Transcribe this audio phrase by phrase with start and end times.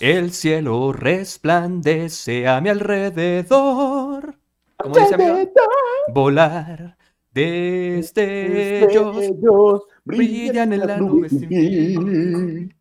[0.00, 4.36] El cielo resplandece a mi alrededor.
[4.76, 5.38] ¿Cómo dice amigo?
[6.12, 6.96] Volar
[7.32, 9.16] destellos
[10.04, 12.74] brillan en la nube sin fin.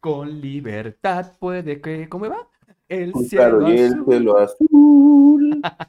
[0.00, 2.08] Con libertad puede que.
[2.08, 2.48] ¿Cómo va?
[2.88, 4.04] El cielo Claro, y el azul.
[4.06, 5.62] cielo azul.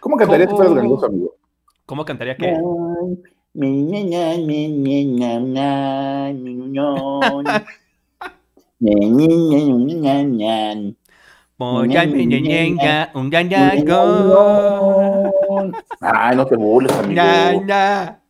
[0.00, 1.36] ¿Cómo fueras grandioso, amigo?
[1.86, 2.52] ¿Cómo cantaría que?
[3.56, 7.44] Mi, ña, ña, mi, ña, ña, ña, mi, ñoñón.
[8.80, 10.94] Ña, ña, ña, ña, ña, ña.
[11.56, 14.02] Moya, ñe, ñe, ñe, un gañago.
[16.00, 17.14] Ay, no te burles, amigo.
[17.14, 18.20] Ña, ña.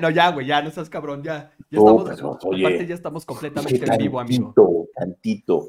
[0.00, 1.52] No, ya, güey, ya, no seas cabrón, ya.
[1.70, 4.52] Ya No, estamos, pero, oye, aparte ya estamos completamente en vivo, amigo.
[4.52, 5.66] tantito, tantito.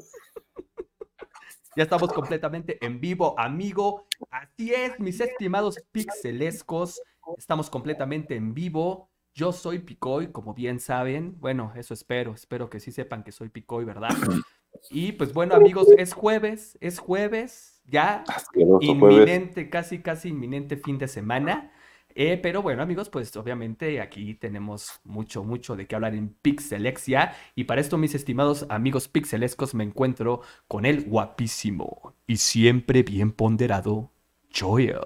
[1.76, 4.04] Ya estamos completamente en vivo, amigo.
[4.30, 7.00] Así es, mis estimados pixelescos.
[7.36, 9.10] Estamos completamente en vivo.
[9.34, 11.36] Yo soy Picoy, como bien saben.
[11.40, 12.34] Bueno, eso espero.
[12.34, 14.08] Espero que sí sepan que soy Picoy, ¿verdad?
[14.90, 16.76] Y pues bueno, amigos, es jueves.
[16.80, 17.80] Es jueves.
[17.86, 18.88] Ya Asqueroso jueves.
[18.90, 21.70] inminente, casi, casi inminente fin de semana.
[22.16, 27.34] Eh, pero bueno, amigos, pues obviamente aquí tenemos mucho, mucho de qué hablar en Pixelexia.
[27.56, 33.32] Y para esto, mis estimados amigos pixelescos, me encuentro con el guapísimo y siempre bien
[33.32, 34.12] ponderado
[34.56, 35.00] Joel.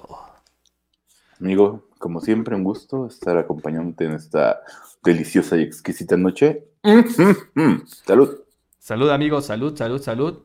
[1.41, 4.61] Amigo, como siempre, un gusto estar acompañándote en esta
[5.03, 6.65] deliciosa y exquisita noche.
[6.83, 7.87] Mm, mm, mm.
[7.87, 8.41] Salud.
[8.79, 10.43] Salud, amigos, salud, salud, salud.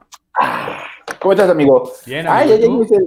[1.19, 1.91] ¿Cómo estás, amigo?
[2.05, 2.87] Bien, amigo, ay, ¿tú?
[2.91, 2.97] ay,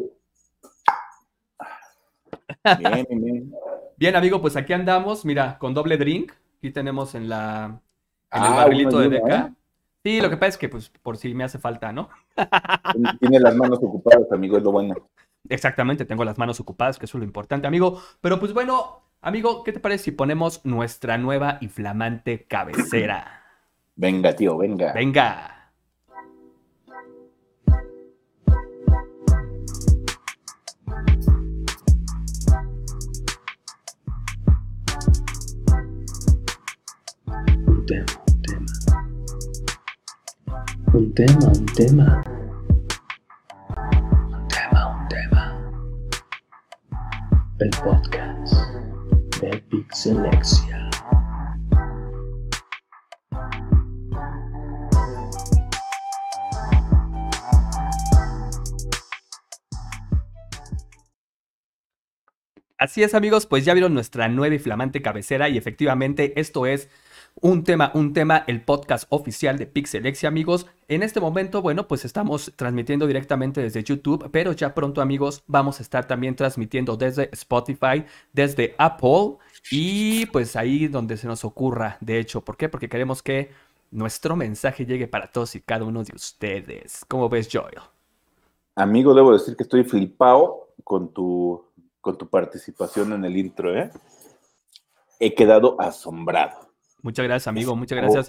[2.65, 2.77] ay.
[2.79, 3.55] Bien, bien, bien.
[3.97, 6.33] Bien, amigo, pues aquí andamos, mira, con doble drink.
[6.59, 7.81] Aquí tenemos en la
[8.33, 9.55] en el Ah, barrilito de Deca.
[10.03, 12.09] Sí, lo que pasa es que, pues, por si me hace falta, ¿no?
[13.19, 14.95] Tiene las manos ocupadas, amigo, es lo bueno.
[15.49, 18.01] Exactamente, tengo las manos ocupadas, que eso es lo importante, amigo.
[18.21, 23.43] Pero pues bueno, amigo, ¿qué te parece si ponemos nuestra nueva y flamante cabecera?
[23.97, 24.93] Venga, tío, venga.
[24.93, 25.53] Venga.
[37.67, 38.67] Un tema, un tema.
[40.93, 42.36] Un tema, un tema.
[47.59, 48.53] El podcast
[49.41, 50.91] de Pixelexia.
[62.77, 66.91] Así es, amigos, pues ya vieron nuestra nueva y flamante cabecera y efectivamente esto es
[67.43, 70.67] un tema, un tema, el podcast oficial de Pixelexia, amigos.
[70.89, 75.79] En este momento, bueno, pues estamos transmitiendo directamente desde YouTube, pero ya pronto, amigos, vamos
[75.79, 79.37] a estar también transmitiendo desde Spotify, desde Apple
[79.71, 82.41] y pues ahí donde se nos ocurra, de hecho.
[82.41, 82.69] ¿Por qué?
[82.69, 83.51] Porque queremos que
[83.91, 87.05] nuestro mensaje llegue para todos y cada uno de ustedes.
[87.07, 87.81] ¿Cómo ves, Joel?
[88.75, 91.65] Amigo, debo decir que estoy flipado con tu,
[92.01, 93.91] con tu participación en el intro, ¿eh?
[95.19, 96.66] He quedado asombrado.
[97.07, 98.29] Muchas gracias, amigo, muchas gracias.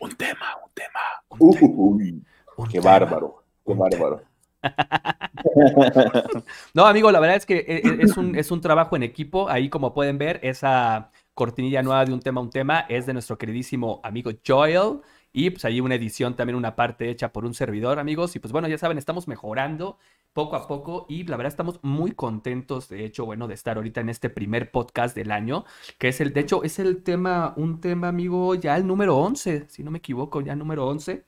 [0.00, 1.00] Un tema, un tema.
[1.28, 2.20] Un tema, Uy,
[2.56, 2.90] un qué tema.
[2.90, 4.22] bárbaro, qué bárbaro.
[6.74, 9.48] No, amigo, la verdad es que e- e- es un, es un trabajo en equipo.
[9.48, 13.38] Ahí, como pueden ver, esa cortinilla nueva de un tema, un tema, es de nuestro
[13.38, 14.98] queridísimo amigo Joel.
[15.32, 18.34] Y pues ahí una edición, también una parte hecha por un servidor, amigos.
[18.36, 19.98] Y pues bueno, ya saben, estamos mejorando
[20.32, 24.00] poco a poco y la verdad estamos muy contentos, de hecho, bueno, de estar ahorita
[24.00, 25.64] en este primer podcast del año,
[25.98, 29.66] que es el, de hecho, es el tema, un tema, amigo, ya el número 11,
[29.68, 31.24] si no me equivoco, ya el número 11.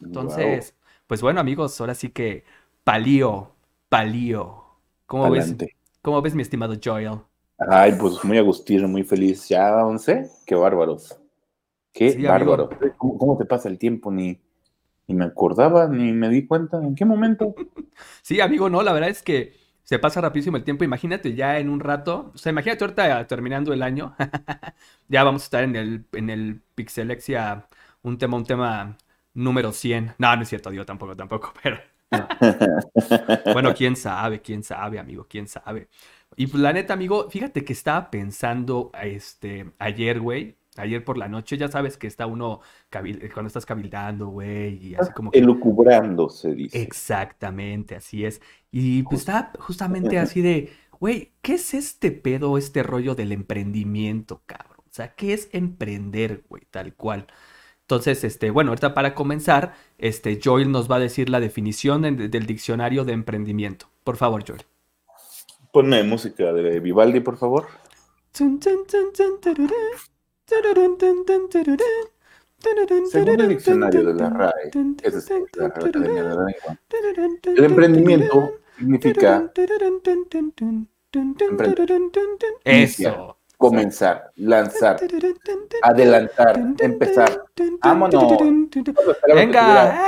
[0.00, 0.74] Entonces,
[1.06, 2.44] pues bueno, amigos, ahora sí que
[2.84, 3.52] palío,
[3.88, 4.64] palío.
[5.06, 5.54] ¿Cómo ves?
[6.02, 7.20] ¿Cómo ves, mi estimado Joel?
[7.68, 9.48] Ay, pues muy agustino, muy feliz.
[9.48, 11.19] Ya 11, qué bárbaros.
[11.92, 12.70] Qué Sí, bárbaro.
[12.98, 14.10] ¿Cómo, cómo te pasa el tiempo?
[14.10, 14.38] Ni,
[15.08, 16.78] ni me acordaba, ni me di cuenta.
[16.78, 17.54] ¿En qué momento?
[18.22, 20.84] Sí, amigo, no, la verdad es que se pasa rapidísimo el tiempo.
[20.84, 24.14] Imagínate ya en un rato, o sea, imagínate ahorita terminando el año,
[25.08, 27.66] ya vamos a estar en el, en el Pixelexia,
[28.02, 28.96] un tema, un tema
[29.34, 30.14] número 100.
[30.18, 31.78] No, no es cierto, digo, tampoco, tampoco, pero
[33.52, 35.88] bueno, quién sabe, quién sabe, amigo, quién sabe.
[36.36, 41.28] Y pues la neta, amigo, fíjate que estaba pensando este, ayer, güey, ayer por la
[41.28, 45.38] noche, ya sabes que está uno cabil- cuando estás cabildando, güey, y así como que...
[45.38, 46.80] Elucubrando, se dice.
[46.80, 48.40] Exactamente, así es.
[48.70, 54.42] Y pues estaba justamente así de, güey, ¿qué es este pedo, este rollo del emprendimiento,
[54.46, 54.78] cabrón?
[54.78, 56.62] O sea, ¿qué es emprender, güey?
[56.70, 57.26] Tal cual.
[57.82, 62.46] Entonces, este, bueno, ahorita para comenzar, este, Joel nos va a decir la definición del
[62.46, 63.86] diccionario de emprendimiento.
[64.04, 64.62] Por favor, Joel.
[65.72, 67.66] Ponme música de Vivaldi, por favor.
[73.10, 74.70] Según el diccionario de la RAE,
[75.02, 76.78] es decir, la Real Academia de la Lengua,
[77.56, 79.50] el emprendimiento significa
[82.64, 83.36] Eso.
[83.56, 85.00] comenzar, lanzar,
[85.82, 87.44] adelantar, empezar.
[87.82, 88.38] ¡Vámonos!
[89.34, 90.04] Venga.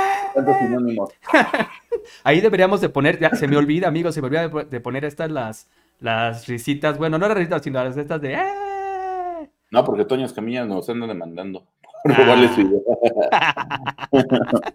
[2.23, 5.31] Ahí deberíamos de poner, ya se me olvida, amigos, se me olvida de, poner estas
[5.31, 5.67] las,
[5.99, 8.62] las risitas, bueno, no las risitas, sino las estas de ¡eh!
[9.73, 11.65] No, porque Toño Escamilla nos anda demandando
[12.05, 12.79] idea.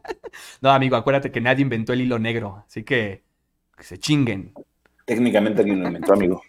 [0.61, 3.23] No, amigo, acuérdate que nadie inventó el hilo negro, así que,
[3.77, 4.53] que se chinguen.
[5.05, 6.43] Técnicamente alguien lo inventó, amigo.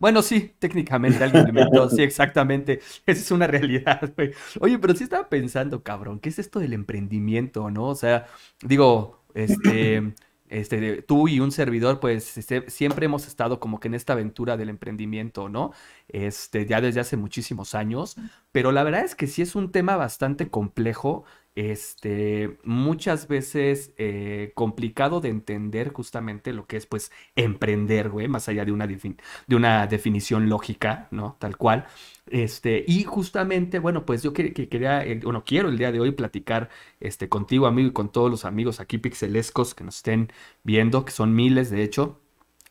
[0.00, 2.80] Bueno, sí, técnicamente alguien lo inventó, sí, exactamente.
[3.06, 4.32] Esa es una realidad, güey.
[4.58, 7.84] Oye, pero sí estaba pensando, cabrón, ¿qué es esto del emprendimiento, no?
[7.84, 8.26] O sea,
[8.62, 10.12] digo, este,
[10.48, 14.56] este, tú y un servidor, pues, este, siempre hemos estado como que en esta aventura
[14.56, 15.72] del emprendimiento, ¿no?
[16.08, 18.16] Este, ya desde hace muchísimos años,
[18.52, 21.24] pero la verdad es que sí es un tema bastante complejo,
[21.56, 28.48] este, muchas veces eh, complicado de entender justamente lo que es, pues, emprender, güey, más
[28.48, 31.36] allá de una, de una definición lógica, ¿no?
[31.40, 31.86] Tal cual.
[32.26, 36.00] Este, y justamente, bueno, pues yo que, que quería, eh, bueno, quiero el día de
[36.00, 36.68] hoy platicar
[37.00, 40.30] este, contigo, amigo, y con todos los amigos aquí pixelescos que nos estén
[40.62, 42.20] viendo, que son miles, de hecho.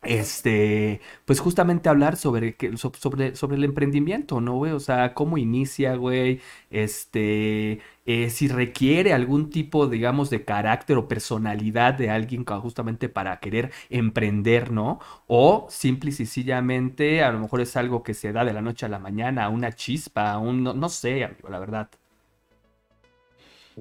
[0.06, 4.72] Este, pues justamente hablar sobre, sobre, sobre el emprendimiento, ¿no, güey?
[4.72, 11.08] O sea, cómo inicia, güey, este, eh, si requiere algún tipo, digamos, de carácter o
[11.08, 15.00] personalidad de alguien justamente para querer emprender, ¿no?
[15.28, 18.86] O simple y sencillamente, a lo mejor es algo que se da de la noche
[18.86, 21.90] a la mañana, una chispa, un, no, no sé, amigo, la verdad.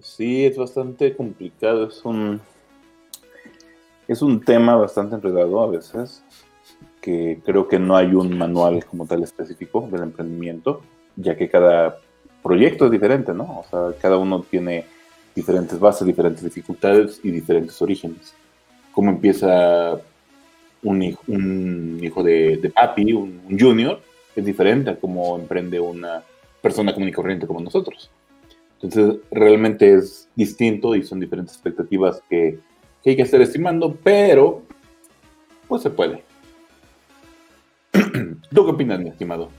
[0.00, 1.88] Sí, es bastante complicado.
[1.88, 2.40] Es un,
[4.08, 6.22] es un tema bastante enredado a veces,
[7.00, 10.80] que creo que no hay un manual como tal específico del emprendimiento,
[11.16, 11.98] ya que cada
[12.42, 13.60] proyecto es diferente, ¿no?
[13.60, 14.86] O sea, cada uno tiene
[15.34, 18.34] diferentes bases, diferentes dificultades y diferentes orígenes.
[18.92, 19.98] Cómo empieza
[20.82, 24.00] un hijo, un hijo de, de papi, un, un junior,
[24.36, 26.22] es diferente a cómo emprende una
[26.60, 28.10] persona común y corriente como nosotros.
[28.80, 32.58] Entonces, realmente es distinto y son diferentes expectativas que,
[33.04, 34.62] que hay que estar estimando, pero
[35.68, 36.24] pues se puede.
[37.92, 39.50] ¿Tú qué opinas, mi estimado?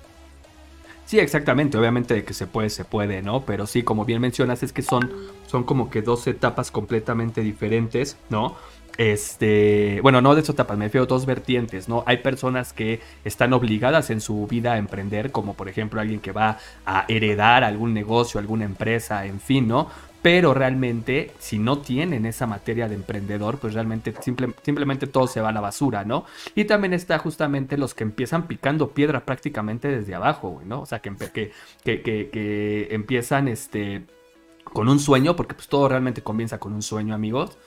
[1.06, 3.46] Sí, exactamente, obviamente que se puede, se puede, ¿no?
[3.46, 5.12] Pero sí, como bien mencionas, es que son,
[5.46, 8.56] son como que dos etapas completamente diferentes, ¿no?
[8.98, 12.04] Este, bueno, no de dos etapas, me refiero a dos vertientes, ¿no?
[12.08, 16.32] Hay personas que están obligadas en su vida a emprender, como por ejemplo alguien que
[16.32, 19.90] va a heredar algún negocio, alguna empresa, en fin, ¿no?
[20.26, 25.40] Pero realmente, si no tienen esa materia de emprendedor, pues realmente simple- simplemente todo se
[25.40, 26.26] va a la basura, ¿no?
[26.56, 30.82] Y también está justamente los que empiezan picando piedra prácticamente desde abajo, ¿no?
[30.82, 31.16] O sea, que,
[31.84, 34.06] que, que, empiezan este,
[34.64, 37.60] con un sueño, porque pues todo realmente comienza con un sueño, amigos.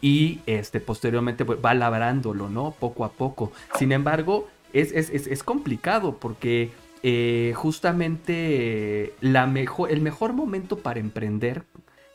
[0.00, 2.76] Y este, posteriormente pues, va labrándolo, ¿no?
[2.78, 3.50] Poco a poco.
[3.76, 6.70] Sin embargo, es, es, es, complicado porque
[7.02, 11.64] eh, justamente la mejor, el mejor momento para emprender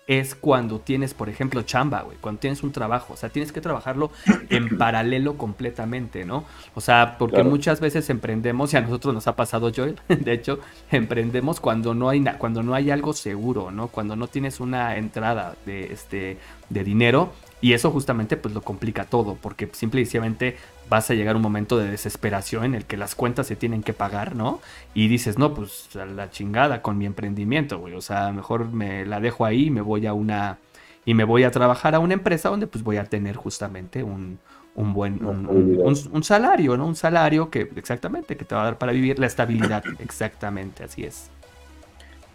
[0.09, 3.61] es cuando tienes, por ejemplo, chamba, güey, cuando tienes un trabajo, o sea, tienes que
[3.61, 4.09] trabajarlo
[4.49, 6.45] en paralelo completamente, ¿no?
[6.73, 7.51] O sea, porque Claro.
[7.51, 12.09] muchas veces emprendemos, y a nosotros nos ha pasado, Joel, de hecho, emprendemos cuando no
[12.09, 13.87] hay, cuando no hay algo seguro, ¿no?
[13.89, 17.31] Cuando no tienes una entrada de, este, de dinero,
[17.61, 20.57] y eso justamente pues lo complica todo, porque simple y sencillamente
[20.89, 23.83] vas a llegar a un momento de desesperación en el que las cuentas se tienen
[23.83, 24.59] que pagar, ¿no?
[24.93, 27.93] Y dices, no, pues a la chingada con mi emprendimiento, güey.
[27.95, 30.57] O sea, mejor me la dejo ahí y me voy a una.
[31.05, 34.39] Y me voy a trabajar a una empresa donde pues voy a tener justamente un,
[34.75, 35.23] un buen.
[35.25, 36.85] Un, un- un- un salario, ¿no?
[36.85, 39.83] Un salario que, exactamente, que te va a dar para vivir la estabilidad.
[39.99, 41.29] Exactamente, así es.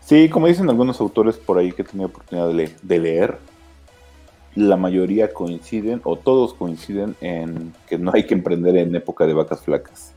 [0.01, 3.39] Sí, como dicen algunos autores por ahí que he tenido oportunidad de, le- de leer,
[4.55, 9.35] la mayoría coinciden, o todos coinciden en que no hay que emprender en época de
[9.35, 10.15] vacas flacas.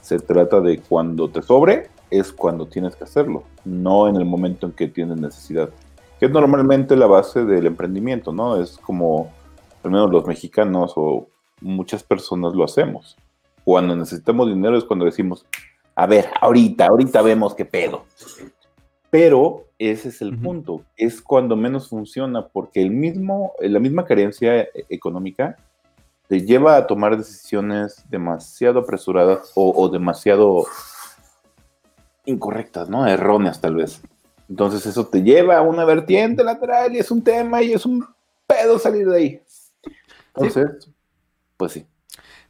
[0.00, 4.66] Se trata de cuando te sobre, es cuando tienes que hacerlo, no en el momento
[4.66, 5.70] en que tienes necesidad.
[6.18, 8.60] Que es normalmente la base del emprendimiento, ¿no?
[8.60, 9.30] Es como,
[9.82, 11.28] al menos los mexicanos o
[11.60, 13.16] muchas personas lo hacemos.
[13.64, 15.44] Cuando necesitamos dinero es cuando decimos,
[15.96, 18.04] a ver, ahorita, ahorita vemos qué pedo.
[19.10, 24.60] Pero ese es el punto, es cuando menos funciona, porque el mismo, la misma carencia
[24.60, 25.56] e- económica
[26.28, 30.66] te lleva a tomar decisiones demasiado apresuradas o, o demasiado
[32.24, 33.06] incorrectas, ¿no?
[33.06, 34.00] Erróneas tal vez.
[34.48, 38.06] Entonces eso te lleva a una vertiente lateral y es un tema y es un
[38.46, 39.42] pedo salir de ahí.
[40.34, 40.90] Entonces,
[41.56, 41.86] pues sí.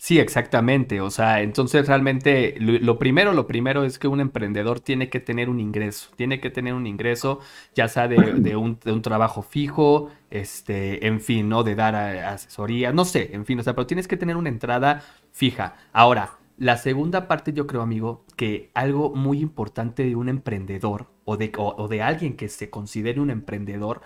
[0.05, 1.01] Sí, exactamente.
[1.01, 5.19] O sea, entonces realmente lo, lo primero, lo primero es que un emprendedor tiene que
[5.19, 7.41] tener un ingreso, tiene que tener un ingreso,
[7.75, 11.63] ya sea de, de un, de un trabajo fijo, este, en fin, ¿no?
[11.65, 14.51] De dar a- asesoría, no sé, en fin, o sea, pero tienes que tener una
[14.51, 15.77] entrada fija.
[15.95, 21.39] Ahora, la segunda parte yo creo, amigo, que algo muy importante de un emprendedor o
[21.39, 24.03] de, o, o de alguien que se considere un emprendedor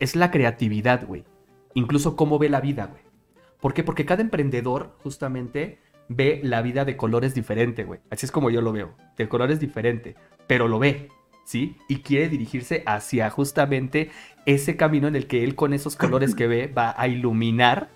[0.00, 1.24] es la creatividad, güey.
[1.74, 3.02] Incluso cómo ve la vida, güey.
[3.62, 3.82] ¿Por qué?
[3.84, 5.78] Porque cada emprendedor justamente
[6.08, 8.00] ve la vida de colores diferente, güey.
[8.10, 10.16] Así es como yo lo veo, de colores diferente,
[10.48, 11.08] pero lo ve,
[11.44, 11.76] ¿sí?
[11.88, 14.10] Y quiere dirigirse hacia justamente
[14.44, 17.88] ese camino en el que él con esos colores que ve va a iluminar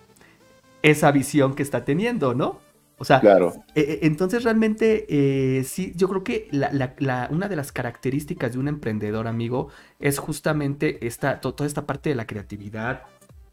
[0.82, 2.61] esa visión que está teniendo, ¿no?
[2.99, 3.52] O sea, Claro.
[3.75, 7.73] eh, eh, entonces realmente eh, sí, yo creo que la- la- la- una de las
[7.73, 9.68] características de un emprendedor, amigo,
[10.00, 13.02] es justamente esta, to- toda esta parte de la creatividad,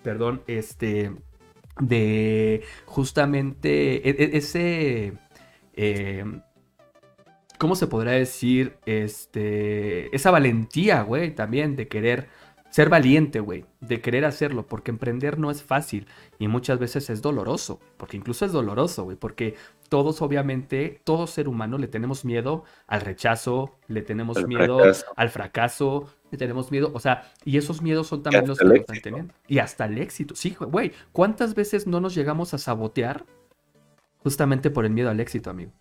[0.02, 1.12] perdón, este,
[1.80, 5.14] de justamente e- e- ese,
[5.76, 6.26] eh,
[7.58, 8.78] ¿cómo se podrá decir?
[8.86, 12.28] Este, esa valentía, güey, también de querer
[12.70, 16.08] ser valiente, güey, de querer hacerlo, porque emprender no es fácil
[16.40, 19.56] y muchas veces es doloroso, porque incluso es doloroso, güey, porque
[19.90, 25.06] todos obviamente, todo ser humano le tenemos miedo al rechazo, le tenemos miedo fracaso.
[25.16, 28.76] al fracaso, le tenemos miedo, o sea, y esos miedos son también los que nos
[28.76, 29.34] están teniendo.
[29.48, 33.26] Y hasta el éxito, sí, güey, ¿cuántas veces no nos llegamos a sabotear
[34.20, 35.72] justamente por el miedo al éxito, amigo?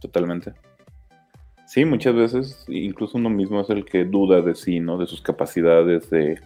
[0.00, 0.52] Totalmente.
[1.66, 4.98] Sí, muchas veces incluso uno mismo es el que duda de sí, ¿no?
[4.98, 6.40] De sus capacidades, de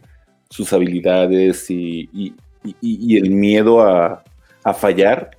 [0.48, 4.22] sus habilidades y, y- y- y el miedo a,
[4.62, 5.30] a fallar.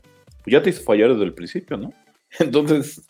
[0.44, 1.94] Pues ya te hizo fallar desde el principio, ¿no?
[2.40, 3.08] Entonces,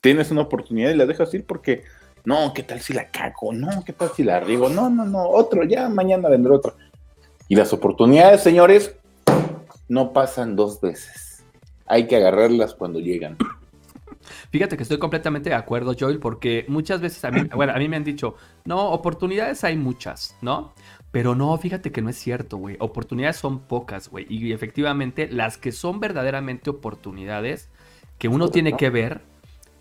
[0.00, 1.82] tienes una oportunidad y la dejas ir porque,
[2.24, 3.52] no, ¿qué tal si la cago?
[3.52, 4.68] No, ¿qué tal si la riego?
[4.68, 6.74] No, no, no, otro, ya mañana vendrá otro.
[7.48, 8.96] Y las oportunidades, señores,
[9.88, 11.44] no pasan dos veces.
[11.86, 13.36] Hay que agarrarlas cuando llegan.
[14.50, 17.88] Fíjate que estoy completamente de acuerdo, Joel, porque muchas veces a mí, bueno, a mí
[17.88, 20.72] me han dicho, no, oportunidades hay muchas, ¿no?
[21.10, 22.76] Pero no, fíjate que no es cierto, güey.
[22.80, 24.26] Oportunidades son pocas, güey.
[24.28, 27.68] Y efectivamente, las que son verdaderamente oportunidades
[28.18, 29.20] que uno tiene que ver,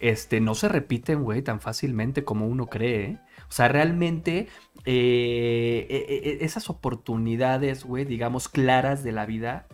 [0.04, 3.06] este, no se repiten, güey, tan fácilmente como uno cree.
[3.06, 3.18] ¿eh?
[3.48, 4.50] O sea, realmente
[4.84, 9.66] eh, eh, eh, esas oportunidades, güey, digamos, claras de la vida.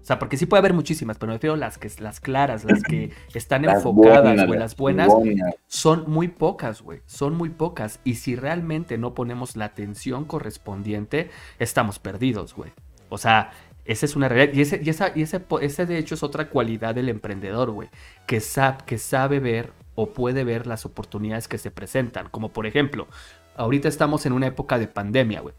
[0.00, 2.64] O sea, porque sí puede haber muchísimas, pero me refiero a las, que, las claras,
[2.64, 5.54] las que están Las enfocadas, buenas, güey, las buenas chingonas.
[5.66, 7.00] son muy pocas, güey.
[7.06, 7.98] Son muy pocas.
[8.04, 12.70] Y si realmente no ponemos la atención correspondiente, estamos perdidos, güey.
[13.08, 13.50] O sea,
[13.84, 14.54] esa es una realidad.
[14.54, 17.88] Y ese, y esa, y ese, de hecho es otra cualidad del emprendedor, güey.
[18.26, 22.28] Que, sab- que sabe ver o puede ver las oportunidades que se presentan.
[22.30, 23.08] Como por ejemplo,
[23.56, 25.54] ahorita estamos en una época de pandemia, güey.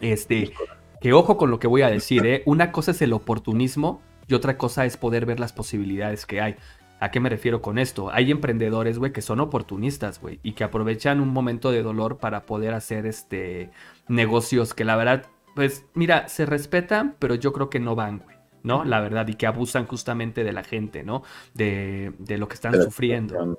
[0.00, 0.52] Este,
[1.00, 2.42] que ojo con lo que voy a decir, ¿eh?
[2.46, 6.56] Una cosa es el oportunismo y otra cosa es poder ver las posibilidades que hay.
[7.00, 8.10] ¿A qué me refiero con esto?
[8.12, 12.44] Hay emprendedores, güey, que son oportunistas, güey, y que aprovechan un momento de dolor para
[12.44, 13.70] poder hacer este
[14.08, 15.26] negocios que la verdad,
[15.58, 18.84] pues, mira, se respetan, pero yo creo que no van, güey, ¿no?
[18.84, 21.24] La verdad, y que abusan justamente de la gente, ¿no?
[21.52, 23.58] De, de lo que están sufriendo.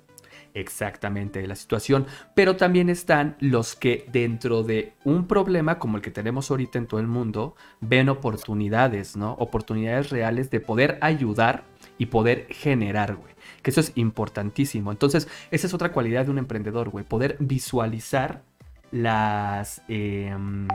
[0.53, 2.08] Exactamente, de la situación.
[2.36, 6.88] Pero también están los que dentro de un problema como el que tenemos ahorita en
[6.88, 9.34] todo el mundo, ven oportunidades, ¿no?
[9.34, 11.65] Oportunidades reales de poder ayudar
[11.98, 13.34] y poder generar, güey.
[13.62, 14.89] Que eso es importantísimo.
[14.94, 17.03] Entonces, esa es otra cualidad de un emprendedor, güey.
[17.03, 18.44] Poder visualizar
[18.91, 20.67] las, em,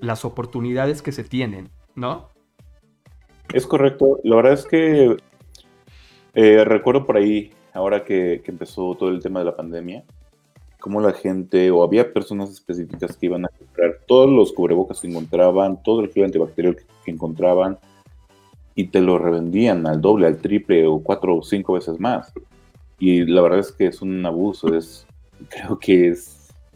[0.00, 2.28] las oportunidades que se tienen, ¿no?
[3.52, 4.18] Es correcto.
[4.24, 5.16] La verdad es que
[6.34, 10.04] eh, recuerdo por ahí, ahora que, que empezó todo el tema de la pandemia,
[10.80, 15.08] cómo la gente, o había personas específicas que iban a comprar todos los cubrebocas que
[15.08, 17.78] encontraban, todo el gel antibacterial que, que encontraban,
[18.74, 22.32] y te lo revendían al doble, al triple, o cuatro o cinco veces más.
[22.98, 25.06] Y la verdad es que es un abuso, es,
[25.48, 26.31] creo que es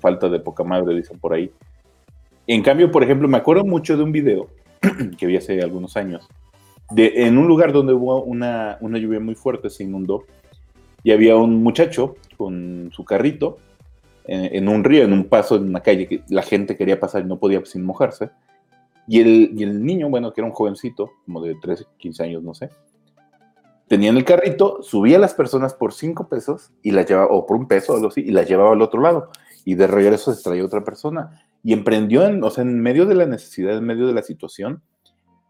[0.07, 1.51] falta de poca madre, dicen por ahí.
[2.47, 4.49] En cambio, por ejemplo, me acuerdo mucho de un video
[5.19, 6.29] que vi hace algunos años,
[6.93, 10.23] de, en un lugar donde hubo una, una lluvia muy fuerte, se inundó,
[11.03, 13.59] y había un muchacho con su carrito
[14.29, 17.27] en, un río, en un paso, en una calle que la gente quería pasar y
[17.27, 18.31] no podía sin mojarse.
[19.09, 22.43] Y el, y el niño, bueno, que era un jovencito, como de 13, 15 años,
[22.45, 22.71] no sé,
[23.89, 27.47] tenía en el carrito, subía a las personas por 5 pesos y las llevaba, o
[27.47, 29.31] por un peso, algo así, y las llevaba al otro lado.
[29.67, 31.43] Y de regreso se traía otra persona.
[31.63, 34.81] Y emprendió, en, o sea, en medio de la necesidad, en medio de la situación,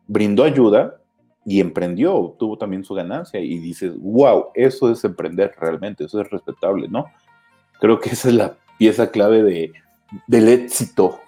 [0.08, 0.96] brindó ayuda
[1.44, 3.38] y emprendió, obtuvo también su ganancia.
[3.38, 7.04] Y dices, wow, eso es emprender realmente, eso es respetable, ¿no?
[7.78, 9.72] Creo que esa es la pieza clave de,
[10.26, 11.20] del éxito.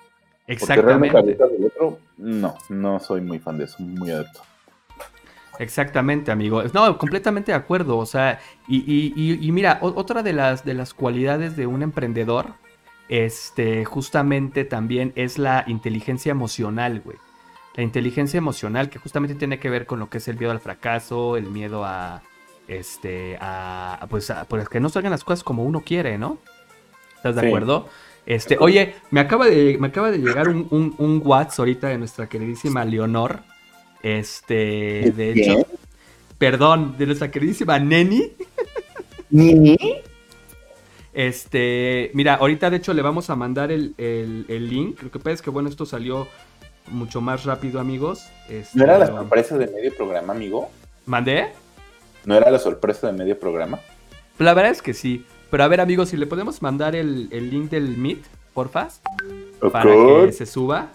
[0.58, 1.42] Porque realmente Exactamente.
[1.42, 4.40] ahorita del otro, no, no soy muy fan de eso, muy adepto.
[5.58, 6.62] Exactamente, amigo.
[6.72, 7.98] No, completamente de acuerdo.
[7.98, 11.82] O sea, y, y- y- y mira, otra de las, de las cualidades de un
[11.82, 12.54] emprendedor,
[13.08, 17.16] este, justamente también es la inteligencia emocional, güey.
[17.74, 20.60] La inteligencia emocional que justamente tiene que ver con lo que es el miedo al
[20.60, 22.22] fracaso, el miedo a,
[22.66, 26.38] este, a, pues, a, pues, que no salgan las cosas como uno quiere, ¿no?
[27.16, 27.46] ¿Estás de Sí.
[27.46, 27.88] acuerdo?
[28.26, 31.98] Este, oye, me acaba de, me acaba de llegar un, un, un WhatsApp ahorita de
[31.98, 33.40] nuestra queridísima Leonor.
[34.02, 35.66] Este, de hecho, ¿Quién?
[36.36, 38.32] perdón, de nuestra queridísima Neni.
[39.30, 39.76] ¿Nini?
[41.18, 45.02] Este, mira, ahorita de hecho le vamos a mandar el, el- el link.
[45.02, 46.28] Lo que pasa es que, bueno, esto salió
[46.92, 48.28] mucho más rápido, amigos.
[48.48, 50.70] Este, ¿No era la sorpresa de medio programa, amigo?
[51.06, 51.48] ¿Mandé?
[52.24, 53.80] ¿No era la sorpresa de medio programa?
[54.38, 55.24] La verdad es que sí.
[55.50, 58.22] Pero a ver, amigos, si le podemos mandar el, el link del Meet,
[58.54, 58.86] porfa,
[59.72, 60.86] para que se suba.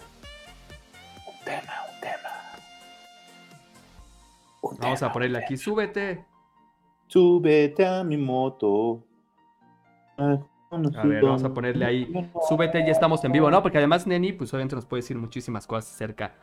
[1.26, 2.30] Un tema, un tema.
[4.62, 6.24] Un Vamos tema, a ponerle aquí, súbete.
[7.08, 9.02] Súbete a mi moto.
[10.16, 13.62] A ver, vamos a ponerle ahí, súbete, ya estamos en vivo, ¿no?
[13.62, 16.34] Porque además Neni, pues obviamente nos puede decir muchísimas cosas acerca,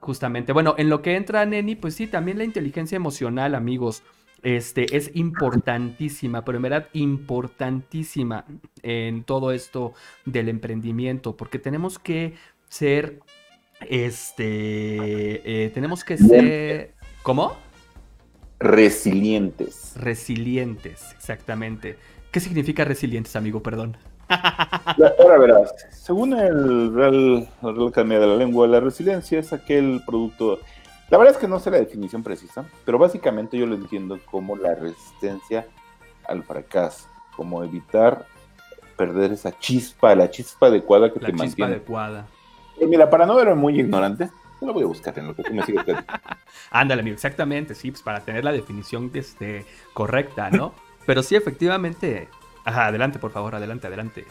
[0.00, 0.52] justamente.
[0.52, 4.02] Bueno, en lo que entra Neni, pues sí, también la inteligencia emocional, amigos,
[4.42, 8.44] este, es importantísima, pero en verdad importantísima
[8.82, 9.94] en todo esto
[10.24, 12.34] del emprendimiento, porque tenemos que
[12.68, 13.20] ser,
[13.88, 17.56] este, eh, tenemos que ser, ¿cómo?
[18.60, 19.94] Resilientes.
[19.96, 21.96] Resilientes, exactamente.
[22.30, 23.62] ¿Qué significa resilientes, amigo?
[23.62, 23.96] Perdón.
[24.96, 29.52] La- Ahora verás, según el Real, la Real Academia de la Lengua, la resiliencia es
[29.52, 30.60] aquel producto.
[31.08, 34.56] La verdad es que no sé la definición precisa, pero básicamente yo lo entiendo como
[34.56, 35.66] la resistencia
[36.26, 38.26] al fracaso, como evitar
[38.96, 41.70] perder esa chispa, la chispa adecuada que La te chispa mantiene.
[41.72, 42.26] adecuada.
[42.78, 44.28] Y mira, para no verme muy ignorante,
[44.60, 45.84] lo voy a buscar en lo que tú me sigues.
[46.70, 50.74] Ándale, amigo, exactamente, sí, pues para tener la definición este, correcta, ¿no?
[51.08, 52.28] Pero sí, efectivamente.
[52.66, 54.26] Ajá, adelante, por favor, adelante, adelante.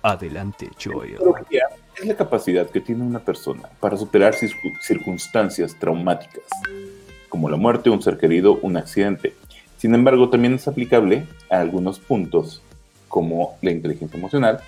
[0.00, 1.18] Adelante, Joel.
[1.18, 6.44] Psicología es la capacidad que tiene una persona para superar circu- circunstancias traumáticas,
[7.28, 9.34] como la muerte, un ser querido, un accidente.
[9.76, 12.62] Sin embargo, también es aplicable a algunos puntos,
[13.06, 14.60] como la inteligencia emocional,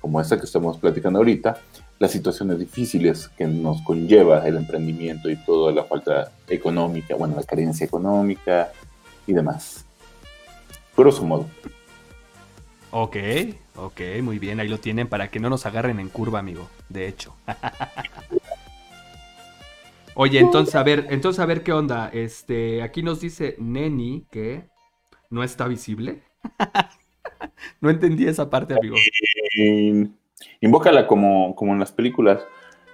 [0.00, 1.58] como esta que estamos platicando ahorita,
[1.98, 7.42] las situaciones difíciles que nos conlleva el emprendimiento y toda la falta económica, bueno, la
[7.42, 8.70] carencia económica
[9.26, 9.84] y demás.
[10.96, 11.48] Grosso modo.
[12.90, 13.16] Ok,
[13.74, 16.70] ok, muy bien, ahí lo tienen para que no nos agarren en curva, amigo.
[16.88, 17.34] De hecho.
[20.14, 22.08] Oye, entonces a ver, entonces a ver qué onda.
[22.12, 24.62] Este, aquí nos dice Neni que
[25.28, 26.22] no está visible.
[27.80, 28.94] no entendí esa parte, amigo.
[30.60, 32.46] Invócala como, como en las películas.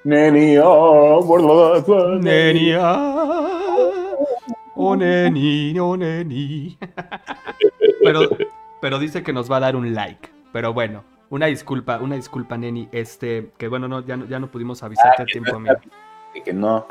[0.02, 4.14] Neni, oh, por favor, Neni, ah,
[4.74, 6.78] oh neni, oh neni.
[8.02, 8.28] pero,
[8.80, 10.30] pero dice que nos va a dar un like.
[10.52, 12.88] Pero bueno, una disculpa, una disculpa, neni.
[12.92, 15.76] Este, que bueno, no, ya no, ya no pudimos avisarte a tiempo, amigo.
[16.44, 16.86] Que no,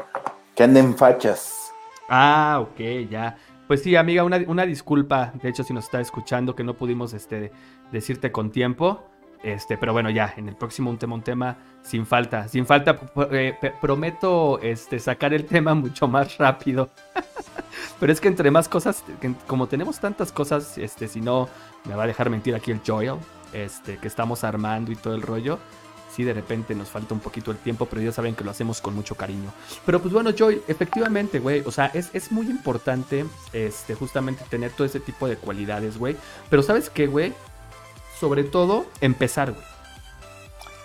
[0.56, 1.72] que anden fachas.
[2.10, 3.38] Ah, ok, ya.
[3.67, 5.32] Pues sí, amiga, una, una disculpa.
[5.41, 7.52] De hecho, si nos está escuchando, que no pudimos este,
[7.91, 9.04] decirte con tiempo.
[9.41, 12.47] Este, pero bueno, ya, en el próximo un tema, un tema, sin falta.
[12.47, 12.99] Sin falta,
[13.32, 16.89] eh, prometo este, sacar el tema mucho más rápido.
[17.99, 19.04] pero es que entre más cosas,
[19.47, 21.47] como tenemos tantas cosas, este, si no,
[21.86, 23.15] me va a dejar mentir aquí el Joel,
[23.54, 25.60] este, que estamos armando y todo el rollo.
[26.13, 28.82] Sí, de repente nos falta un poquito el tiempo, pero ya saben que lo hacemos
[28.82, 29.54] con mucho cariño.
[29.86, 34.71] Pero pues bueno, Joy, efectivamente, güey, o sea, es, es muy importante, este, justamente tener
[34.71, 36.17] todo ese tipo de cualidades, güey.
[36.49, 37.34] Pero ¿sabes qué, güey?
[38.19, 39.65] Sobre todo, empezar, güey.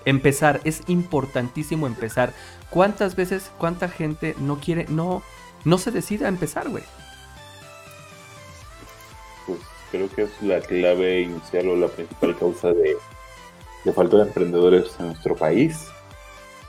[0.05, 2.33] Empezar, es importantísimo empezar.
[2.71, 5.23] ¿Cuántas veces, cuánta gente no quiere, no,
[5.65, 6.85] no se decide a empezar, güey?
[9.47, 9.59] Pues
[9.91, 12.97] creo que es la clave inicial o la principal causa de,
[13.85, 15.89] de falta de emprendedores en nuestro país.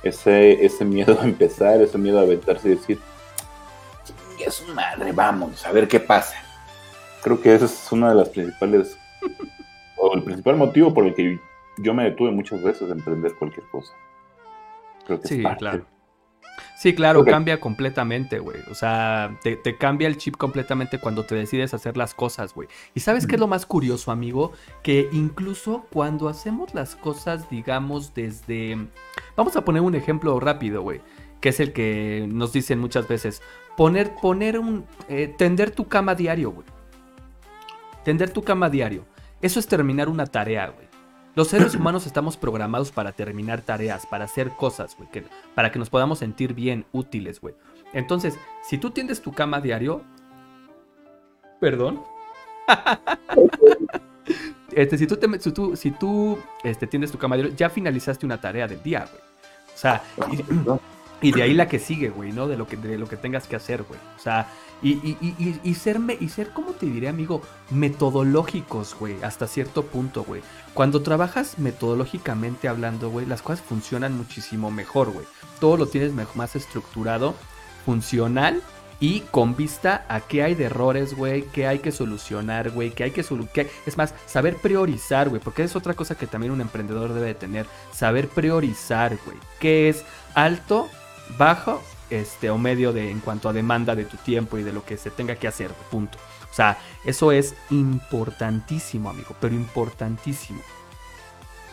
[0.04, 3.02] Ese, ese miedo a empezar, ese miedo a aventarse y decir,
[4.06, 6.36] "Chingue su madre, vamos, a ver qué pasa.
[7.24, 8.98] Creo que esa es una de las principales,
[10.06, 11.40] o el principal motivo por el que
[11.78, 13.94] yo me detuve muchas veces de emprender cualquier cosa.
[15.06, 15.60] Creo que Sí, es parte.
[15.60, 15.86] claro.
[16.78, 18.58] Sí, claro, cambia completamente, güey.
[18.70, 22.68] O sea, te, te cambia el chip completamente cuando te decides hacer las cosas, güey.
[22.94, 24.52] Y sabes qué es lo más curioso, amigo?
[24.84, 28.78] Que incluso cuando hacemos las cosas, digamos, desde...
[29.36, 31.02] Vamos a poner un ejemplo rápido, güey.
[31.42, 33.42] Que es el que nos dicen muchas veces.
[33.76, 34.86] Poner, poner un...
[35.10, 36.68] eh, tender tu cama diario, güey.
[38.04, 39.06] Tender tu cama diario.
[39.42, 40.88] Eso es terminar una tarea, güey.
[41.36, 45.80] Los seres humanos estamos programados para terminar tareas, para hacer cosas, güey, que- para que
[45.80, 47.56] nos podamos sentir bien, útiles, güey.
[47.94, 50.02] Entonces, si tú tiendes tu cama diario,
[51.60, 52.02] perdón.
[54.72, 58.26] este, si tú, te, si tú, si tú este, tiendes tu cama diario, ya finalizaste
[58.26, 59.22] una tarea del día, güey.
[59.74, 60.38] O sea, y,
[61.22, 62.48] y de ahí la que sigue, güey, ¿no?
[62.48, 64.00] De lo que, de lo que tengas que hacer, güey.
[64.18, 64.48] O sea,
[64.82, 67.42] y, y, y, y, ser, y ser, ¿cómo te diré, amigo?
[67.72, 70.42] Metodológicos, güey, hasta cierto punto, güey.
[70.74, 75.26] Cuando trabajas metodológicamente hablando, güey, las cosas funcionan muchísimo mejor, güey.
[75.60, 77.36] Todo lo tienes más estructurado,
[77.86, 78.62] funcional
[79.00, 83.06] y con vista a qué hay de errores, güey, qué hay que solucionar, güey, qué
[83.06, 83.72] hay que solucionar.
[83.86, 87.36] Es más, saber priorizar, güey, porque es otra cosa que también un emprendedor debe de
[87.36, 87.66] tener.
[87.92, 89.38] Saber priorizar, güey.
[89.60, 90.90] ¿Qué es alto,
[91.38, 94.84] bajo, este, o medio de, en cuanto a demanda de tu tiempo y de lo
[94.84, 96.18] que se tenga que hacer, punto.
[96.52, 100.62] O sea, eso es importantísimo, amigo, pero importantísimo.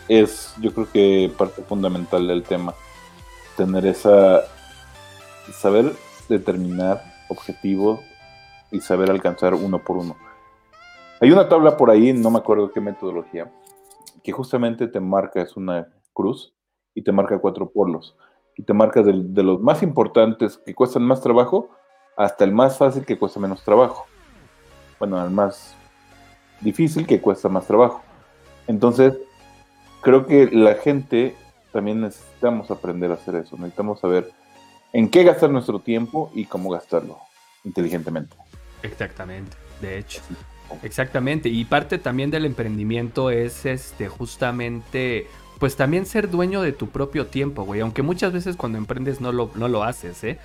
[0.09, 2.75] es yo creo que parte fundamental del tema
[3.57, 4.41] tener esa
[5.53, 5.93] saber
[6.29, 8.01] determinar objetivos
[8.71, 10.17] y saber alcanzar uno por uno
[11.21, 13.53] hay una tabla por ahí no me acuerdo qué metodología
[14.25, 16.55] que justamente te marca es una cruz
[16.95, 18.17] y te marca cuatro polos
[18.57, 21.71] y te marca del- de, los más importantes que cuestan más trabajo
[22.17, 24.07] hasta el más fácil que cuesta menos trabajo
[24.99, 25.75] bueno al más
[26.61, 28.03] difícil que cuesta más trabajo
[28.67, 29.19] entonces
[30.03, 31.35] creo que la gente
[31.73, 33.57] también necesitamos aprender a hacer eso.
[33.57, 34.31] Necesitamos saber
[34.93, 37.19] en qué gastar nuestro tiempo y cómo gastarlo
[37.65, 38.37] inteligentemente.
[38.83, 40.21] Exactamente, de hecho.
[40.83, 41.49] Exactamente.
[41.49, 45.27] Y parte también del emprendimiento es este justamente.
[45.63, 47.83] Pues también ser dueño de tu propio tiempo, güey.
[47.83, 50.41] Aunque muchas veces cuando emprendes no lo, no lo haces, ¿eh?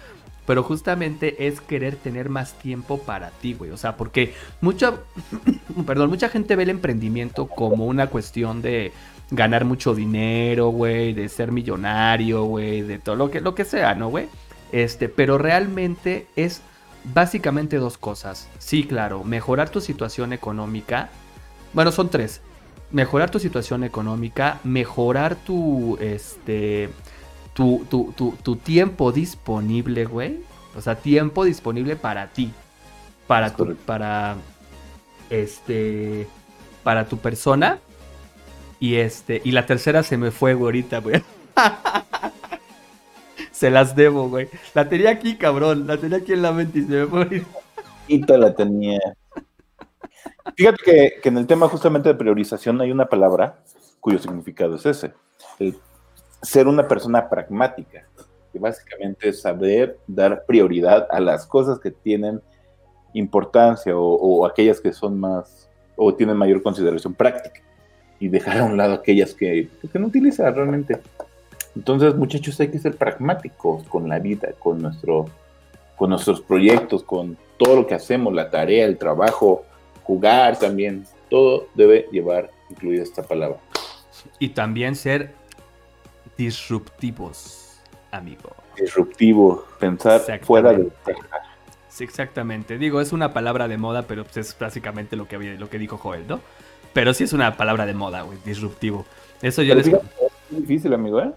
[0.46, 3.72] Pero justamente es querer tener más tiempo para ti, güey.
[3.72, 4.94] O sea, porque mucha,
[5.88, 8.92] perdón, mucha gente ve el emprendimiento como una cuestión de
[9.32, 13.96] ganar mucho dinero, güey, de ser millonario, güey, de todo lo que, lo que sea,
[13.96, 14.28] ¿no, güey?
[14.72, 16.62] Este, pero realmente es
[17.06, 18.48] básicamente dos cosas.
[18.60, 21.10] Sí, claro, mejorar tu situación económica.
[21.74, 22.42] Bueno, son tres.
[22.90, 26.96] Mejorar tu situación económica, mejorar tu, este,
[27.54, 30.48] tu, tu, tu, tu tiempo disponible, güey.
[30.74, 32.54] O sea, tiempo disponible para ti.
[33.28, 33.84] Para Es tu, correcto.
[33.86, 34.46] para,
[35.30, 36.34] este,
[36.84, 37.84] para tu persona.
[38.80, 41.24] Y este, y la tercera se me fue, güey, ahorita, güey.
[43.52, 44.50] se las debo, güey.
[44.74, 45.88] La tenía aquí, cabrón.
[45.88, 47.24] La tenía aquí en la mente y se me fue.
[47.24, 47.60] ahorita.
[48.08, 49.00] Y te la tenía.
[50.56, 53.60] Fíjate que, en el tema justamente de priorización hay una palabra
[54.00, 55.14] cuyo significado es ese.
[55.60, 55.78] El
[56.42, 58.08] ser una persona pragmática.
[58.52, 62.42] Que básicamente es saber dar prioridad a las cosas que tienen
[63.14, 67.62] importancia o, aquellas que son más o tienen mayor consideración práctica
[68.20, 71.00] y dejar a un lado aquellas que, que no utilizas realmente.
[71.76, 75.26] Entonces, muchachos, hay que ser pragmáticos con la vida, con, nuestro,
[75.96, 79.66] con nuestros proyectos, con todo lo que hacemos, la tarea, el trabajo,
[80.08, 81.06] jugar también.
[81.30, 83.58] Todo debe llevar incluida esta palabra.
[84.40, 85.34] Y también ser
[86.38, 87.80] disruptivos,
[88.12, 88.50] amigo.
[88.80, 90.90] Disruptivo, pensar fuera de
[91.90, 92.78] Sí, exactamente.
[92.78, 95.80] Digo, es una palabra de moda, pero pues, es básicamente lo que, había- lo que
[95.80, 96.40] dijo Joel, ¿no?
[96.94, 99.06] Pero sí es una palabra de moda, güey, disruptivo.
[99.42, 99.86] Eso yo Pero les...
[99.88, 100.08] fíjate,
[100.52, 101.32] es difícil, amigo, ¿eh?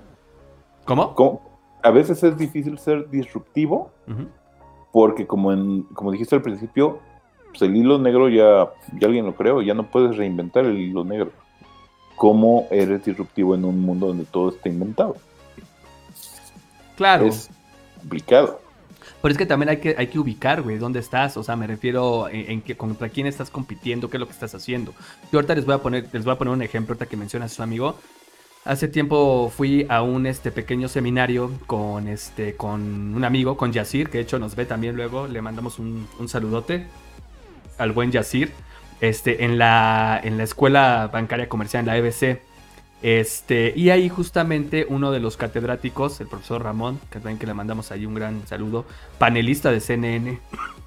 [0.85, 1.15] ¿Cómo?
[1.15, 3.91] Como- A veces es difícil ser disruptivo
[4.93, 7.01] porque como, en, como dijiste al principio,
[7.51, 11.05] pues el hilo negro ya, ya alguien lo creó, ya no puedes reinventar el hilo
[11.05, 11.33] negro.
[12.17, 15.17] ¿Cómo eres disruptivo en un mundo donde todo está inventado?
[16.97, 17.27] Claro.
[17.27, 17.51] Es
[17.99, 18.61] complicado.
[19.23, 21.37] Pero es que también hay que, hay que ubicar, güey, dónde estás.
[21.37, 24.33] O sea, me refiero en, en que, contra quién estás compitiendo, qué es lo que
[24.33, 24.93] estás haciendo.
[25.33, 27.53] Yo ahorita les voy a poner, les voy a poner un ejemplo ahorita que mencionas
[27.53, 27.97] a su amigo.
[28.65, 34.11] Hace tiempo fui a un este pequeño seminario con este con un amigo, con Yacir,
[34.11, 35.27] que de hecho nos ve también luego.
[35.27, 36.87] Le mandamos un, un saludote
[37.81, 38.53] al buen Yacir.
[39.01, 42.43] Este, en la, en la escuela bancaria comercial, en la EBC.
[43.03, 47.55] Este, y ahí justamente uno de los catedráticos, el profesor Ramón, que también que le
[47.55, 48.85] mandamos ahí un gran saludo,
[49.19, 50.39] panelista de CNN,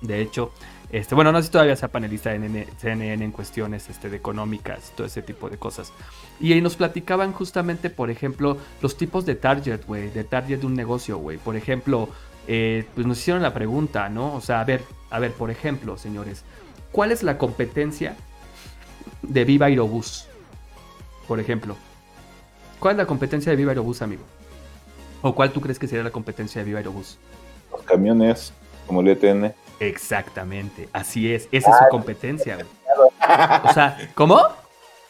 [0.02, 0.52] de hecho,
[0.92, 4.18] este, bueno, no sé si todavía sea panelista de NN CNN en cuestiones este, de
[4.18, 5.92] económicas, todo ese tipo de cosas.
[6.40, 10.68] Y ahí nos platicaban justamente, por ejemplo, los tipos de target, güey, de target de
[10.68, 11.40] un negocio, güey.
[11.40, 12.10] Por ejemplo,
[12.48, 14.36] eh, pues nos hicieron la pregunta, ¿no?
[14.36, 16.44] O sea, a ver, a ver, por ejemplo, señores,
[16.94, 18.16] ¿cuál es la competencia
[19.22, 20.28] de Viva Aerobús?
[21.28, 21.76] Por ejemplo.
[22.80, 24.24] ¿Cuál es la competencia de Viva Aerobús, amigo?
[25.22, 27.18] ¿O cuál tú crees que sería la competencia de Viva Aerobús?
[27.72, 28.54] Los camiones,
[28.88, 29.54] como el ETN.
[29.80, 31.50] Exactamente, así es.
[31.52, 32.68] Esa es su competencia, güey.
[33.66, 34.40] O sea, ¿cómo?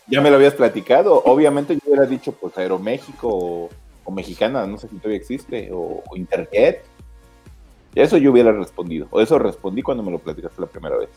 [0.08, 1.22] Ya me lo habías platicado.
[1.26, 3.70] Obviamente yo hubiera dicho, pues, Aeroméxico o,
[4.06, 6.86] o Mexicana, no sé si todavía existe, o, o Interjet.
[7.94, 9.08] Eso yo hubiera respondido.
[9.12, 11.10] O eso respondí cuando me lo platicaste la primera vez.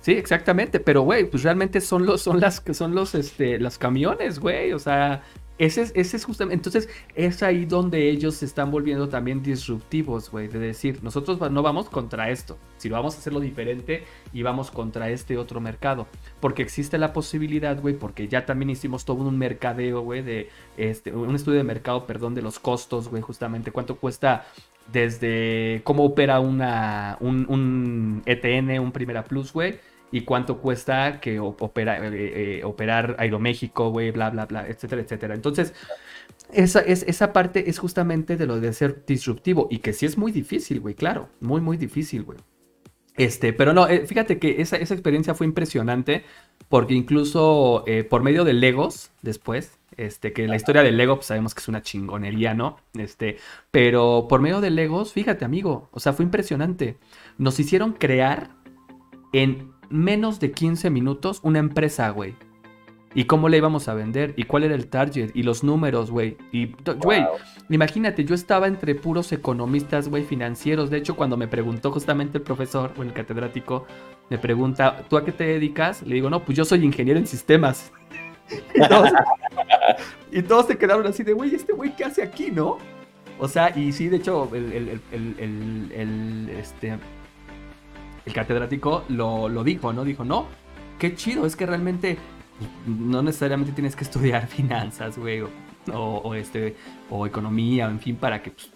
[0.00, 4.38] Sí, exactamente, pero güey, pues realmente son los, son las, son los, este, los camiones,
[4.38, 5.22] güey, o sea,
[5.58, 10.30] ese es, ese es justamente, entonces es ahí donde ellos se están volviendo también disruptivos,
[10.30, 14.70] güey, de decir, nosotros no vamos contra esto, sino vamos a hacerlo diferente y vamos
[14.70, 16.06] contra este otro mercado,
[16.38, 21.12] porque existe la posibilidad, güey, porque ya también hicimos todo un mercadeo, güey, de, este,
[21.12, 24.46] un estudio de mercado, perdón, de los costos, güey, justamente, cuánto cuesta
[24.92, 29.78] desde cómo opera una, un, un ETN, un Primera Plus, güey,
[30.10, 35.34] y cuánto cuesta que opera, eh, eh, operar Aeroméxico, güey, bla, bla, bla, etcétera, etcétera.
[35.34, 35.74] Entonces,
[36.52, 40.16] esa, es, esa parte es justamente de lo de ser disruptivo y que sí es
[40.16, 42.38] muy difícil, güey, claro, muy, muy difícil, güey.
[43.16, 46.24] Este, pero no, eh, fíjate que esa, esa, experiencia fue impresionante
[46.68, 51.54] porque incluso por medio de Legos, después, este, que la historia de Lego, pues sabemos
[51.54, 52.76] que es una chingonería, ¿no?
[52.94, 53.36] Este,
[53.70, 56.98] pero por medio de Legos, fíjate, amigo, o sea, fue impresionante.
[57.36, 58.50] Nos hicieron crear
[59.32, 62.36] en menos de 15 minutos una empresa, güey.
[63.14, 64.34] ¿Y cómo le íbamos a vender?
[64.36, 65.30] ¿Y cuál era el target?
[65.34, 66.36] Y los números, güey.
[66.52, 67.26] Y, güey,
[67.68, 70.90] imagínate, yo estaba entre puros economistas, güey, financieros.
[70.90, 73.86] De hecho, cuando me preguntó justamente el profesor o el catedrático,
[74.30, 76.02] me pregunta, ¿tú a qué te dedicas?
[76.02, 77.90] Le digo, no, pues yo soy ingeniero en sistemas.
[80.32, 82.78] y, todos, se quedaron así de, güey, ¿este güey qué hace aquí, no?
[83.38, 85.00] O sea, y sí, de hecho, el,
[86.58, 86.98] este,
[88.26, 90.04] el catedrático lo, dijo, ¿no?
[90.04, 90.46] Dijo, no,
[90.98, 92.18] qué chido, es que realmente
[92.86, 95.42] no necesariamente tienes que estudiar finanzas, güey,
[95.92, 96.76] o, este,
[97.10, 98.70] o economía, en fin, para que pues,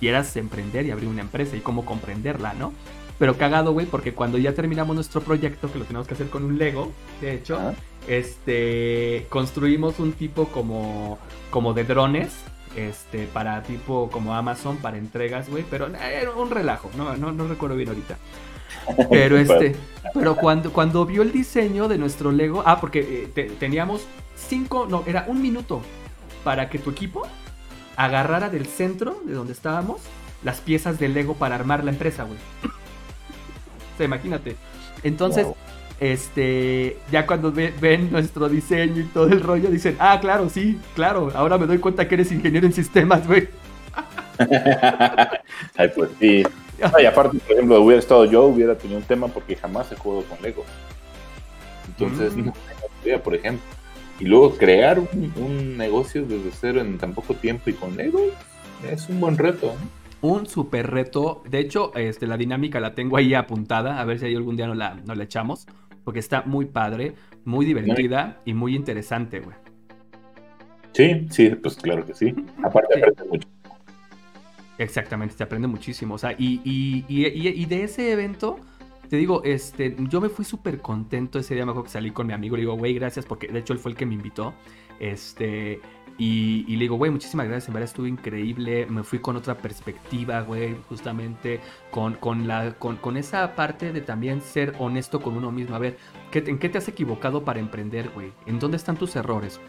[0.00, 2.72] quieras emprender y abrir una empresa y cómo comprenderla, ¿no?
[3.18, 6.44] Pero cagado, güey, porque cuando ya terminamos nuestro proyecto, que lo tenemos que hacer con
[6.44, 7.74] un Lego, de hecho,
[8.06, 11.18] este, construimos un tipo como,
[11.50, 12.32] como de drones,
[12.76, 17.48] este, para tipo como Amazon, para entregas, güey, pero era un relajo, no, no, no
[17.48, 18.18] recuerdo bien ahorita.
[19.10, 19.74] Pero este,
[20.14, 25.02] pero cuando, cuando vio el diseño de nuestro Lego, ah, porque eh, teníamos cinco, no,
[25.06, 25.82] era un minuto
[26.44, 27.26] para que tu equipo
[27.96, 30.00] agarrara del centro de donde estábamos
[30.44, 32.38] las piezas de Lego para armar la empresa, güey.
[32.64, 34.56] o sea, imagínate.
[35.02, 35.48] Entonces,
[36.00, 41.30] este, ya cuando ven nuestro diseño y todo el rollo, dicen, ah, claro, sí, claro,
[41.34, 43.48] ahora me doy cuenta que eres ingeniero en sistemas, güey.
[45.76, 46.42] Ay, pues sí.
[46.78, 50.24] y aparte, por ejemplo, hubiera estado yo, hubiera tenido un tema porque jamás he jugado
[50.24, 50.64] con Lego.
[51.88, 52.46] Entonces, mm.
[52.46, 52.52] no
[53.22, 53.64] por ejemplo.
[54.18, 58.18] Y luego crear un, negocio desde cero en tan poco tiempo y con Lego
[58.90, 59.74] es un buen reto.
[60.22, 61.42] Un super reto.
[61.48, 64.00] De hecho, este, la dinámica la tengo ahí apuntada.
[64.00, 65.66] A ver si ahí algún día no la, no la echamos.
[66.06, 67.14] Porque está muy padre,
[67.44, 69.56] muy divertida y muy interesante, güey.
[70.92, 72.32] Sí, sí, pues claro que sí.
[72.62, 73.28] Aparte, sí.
[73.28, 73.48] mucho.
[74.78, 76.14] Exactamente, se aprende muchísimo.
[76.14, 78.60] O sea, y, y, y, y de ese evento,
[79.10, 81.64] te digo, este, yo me fui súper contento ese día.
[81.64, 82.54] Me acuerdo que salí con mi amigo.
[82.54, 84.54] Le digo, güey, gracias, porque de hecho él fue el que me invitó.
[85.00, 85.80] Este,
[86.18, 90.40] y, le digo, güey, muchísimas gracias, en verdad estuvo increíble, me fui con otra perspectiva,
[90.40, 95.52] güey, justamente con, con, la, con, con, esa parte de también ser honesto con uno
[95.52, 95.76] mismo.
[95.76, 95.98] A ver,
[96.30, 98.32] ¿qué, ¿en qué te has equivocado para emprender, güey?
[98.46, 99.60] ¿En dónde están tus errores?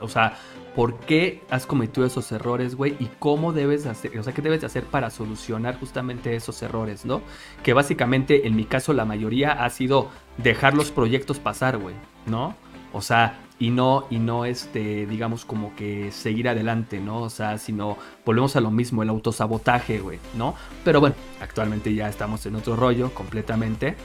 [0.00, 0.36] O sea,
[0.76, 2.96] ¿por qué has cometido esos errores, güey?
[3.00, 7.22] Y cómo debes hacer, o sea, qué debes hacer para solucionar justamente esos errores, ¿no?
[7.62, 11.94] Que básicamente, en mi caso, la mayoría ha sido dejar los proyectos pasar, güey,
[12.26, 12.54] ¿no?
[12.92, 17.22] O sea, y no, y no, este, digamos, como que seguir adelante, ¿no?
[17.22, 20.54] O sea, sino volvemos a lo mismo, el autosabotaje, güey, ¿no?
[20.84, 23.96] Pero bueno, actualmente ya estamos en otro rollo completamente.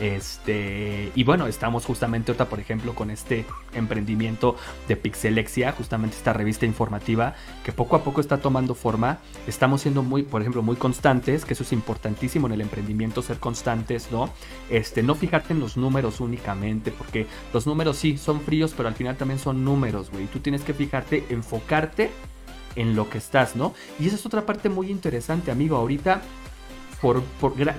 [0.00, 4.56] Este, y bueno, estamos justamente otra, por ejemplo, con este emprendimiento
[4.88, 7.34] de Pixelexia, justamente esta revista informativa
[7.64, 9.18] que poco a poco está tomando forma.
[9.46, 13.38] Estamos siendo muy, por ejemplo, muy constantes, que eso es importantísimo en el emprendimiento, ser
[13.38, 14.32] constantes, ¿no?
[14.70, 18.94] Este, no fijarte en los números únicamente, porque los números sí son fríos, pero al
[18.94, 20.26] final también son números, güey.
[20.28, 22.10] Tú tienes que fijarte, enfocarte
[22.74, 23.74] en lo que estás, ¿no?
[23.98, 25.76] Y esa es otra parte muy interesante, amigo.
[25.76, 26.22] Ahorita
[27.00, 27.22] por,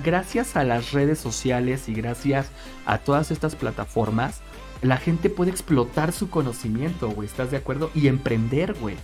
[0.03, 2.49] gracias a las redes sociales y gracias
[2.85, 4.41] a todas estas plataformas,
[4.81, 7.27] la gente puede explotar su conocimiento, güey.
[7.27, 7.91] ¿Estás de acuerdo?
[7.93, 8.95] Y emprender, güey.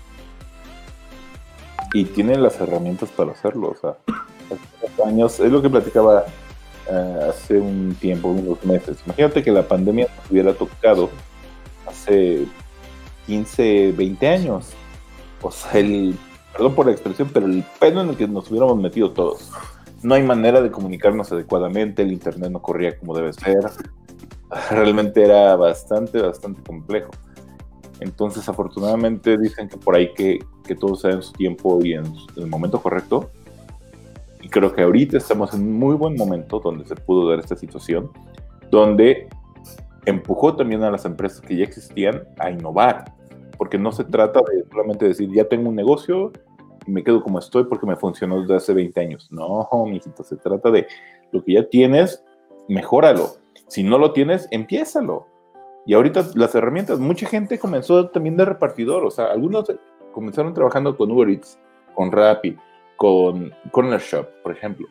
[1.94, 3.98] Y tiene las herramientas para hacerlo, o sea,
[4.84, 6.26] hace años, es lo que platicaba
[6.90, 8.98] eh, hace un tiempo, unos meses.
[9.06, 11.10] Imagínate que la pandemia nos hubiera tocado
[11.88, 12.46] hace
[13.28, 14.70] 15, 20 años.
[15.42, 16.18] O sea, el,
[16.52, 19.52] perdón por la expresión, pero el pedo en el que nos hubiéramos metido todos
[20.04, 23.60] no hay manera de comunicarnos adecuadamente, el internet no corría como debe ser,
[24.72, 27.12] realmente era bastante, bastante complejo.
[28.00, 32.06] Entonces, afortunadamente dicen que por ahí que, que todo sea en su tiempo y en,
[32.36, 33.32] el momento correcto.
[34.42, 37.56] Y creo que ahorita estamos en un muy buen momento donde se pudo dar esta
[37.56, 38.12] situación,
[38.70, 39.28] donde
[40.06, 43.14] empujó también a las empresas que ya existían a innovar,
[43.58, 46.32] porque no se trata de solamente decir, ya tengo un negocio
[46.88, 49.28] me quedo como estoy porque me funcionó desde hace 20 años.
[49.32, 50.88] No, mijito, se trata de
[51.32, 52.24] lo que ya tienes,
[52.68, 53.30] mejóralo.
[53.68, 55.28] Si no lo tienes, empiézalo.
[55.86, 59.72] Y ahorita las herramientas, mucha gente comenzó también de repartidor, o sea, algunos
[60.12, 61.58] comenzaron trabajando con Uber Eats,
[61.96, 62.58] con Rappi,
[62.98, 64.88] con Corner Shop, por ejemplo.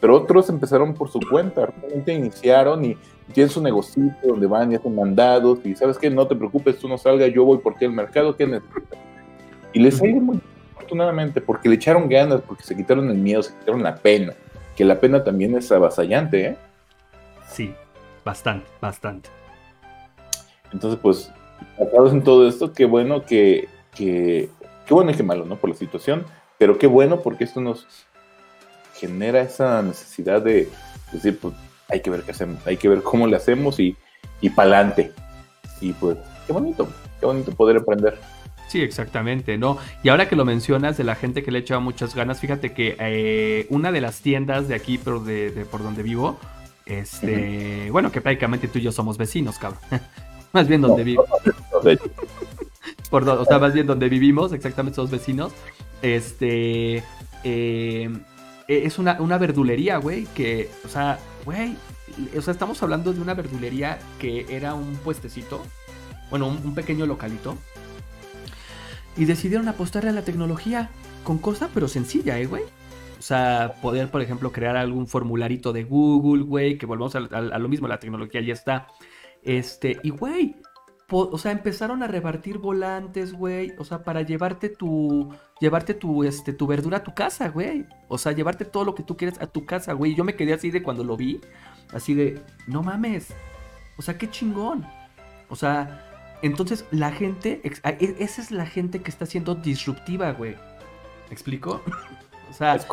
[0.00, 2.96] Pero otros empezaron por su cuenta, realmente iniciaron y
[3.32, 6.88] tienen su negocio donde van y hacen mandados y sabes que no te preocupes, tú
[6.88, 8.98] no salgas, yo voy por ti al mercado, ¿qué necesitas?
[9.72, 10.59] Y les ha ido muy bien,
[10.90, 14.34] afortunadamente porque le echaron ganas, porque se quitaron el miedo, se quitaron la pena,
[14.76, 16.56] que la pena también es avasallante, ¿eh?
[17.48, 17.72] Sí,
[18.24, 19.28] bastante, bastante.
[20.72, 21.32] Entonces, pues,
[21.78, 24.48] basados en todo esto, qué bueno que, que,
[24.86, 25.56] qué bueno y qué malo, ¿no?
[25.56, 26.24] Por la situación,
[26.58, 27.86] pero qué bueno porque esto nos
[28.94, 30.68] genera esa necesidad de
[31.12, 31.54] decir, pues,
[31.88, 33.96] hay que ver qué hacemos, hay que ver cómo le hacemos y,
[34.40, 35.12] y pa'lante.
[35.80, 36.88] Y pues, qué bonito,
[37.20, 38.18] qué bonito poder aprender.
[38.70, 39.78] Sí, exactamente, ¿no?
[40.04, 42.94] Y ahora que lo mencionas de la gente que le echa muchas ganas, fíjate que
[43.00, 46.38] eh, una de las tiendas de aquí, pero de, de por donde vivo,
[46.86, 49.80] este, bueno, que prácticamente tú y yo somos vecinos, cabrón.
[50.52, 51.26] más bien donde vivo.
[51.82, 52.04] De hecho,
[53.10, 55.52] Por o sea, más bien donde vivimos, exactamente somos vecinos.
[56.00, 57.02] Este.
[57.42, 58.08] eh,
[58.68, 61.76] es una, una verdulería, güey, que, o sea, güey,
[62.38, 65.60] o sea, estamos hablando de una verdulería que era un puestecito,
[66.30, 67.58] bueno, un, un pequeño localito,
[69.20, 70.88] y decidieron apostarle a la tecnología
[71.24, 72.62] con cosa, pero sencilla, ¿eh, güey?
[73.18, 77.68] O sea, poder, por ejemplo, crear algún formularito de Google, güey, que volvamos a, lo
[77.68, 78.86] mismo, la tecnología ya está.
[79.42, 80.56] Este, y güey,
[81.10, 85.28] o sea, empezaron a repartir volantes, güey, o sea, para llevarte tu,
[85.60, 87.84] llevarte tu, este, tu verdura a tu casa, güey.
[88.08, 90.14] O sea, llevarte todo lo que tú quieres a tu casa, güey.
[90.14, 91.42] Yo me quedé así de cuando lo vi,
[91.92, 93.34] así de, no mames,
[93.98, 94.86] o sea, qué chingón.
[95.50, 96.09] O sea,
[96.42, 100.52] entonces la gente, e- esa es la gente que está siendo disruptiva, güey.
[101.28, 101.82] ¿Me explico?
[102.50, 102.84] O sea, es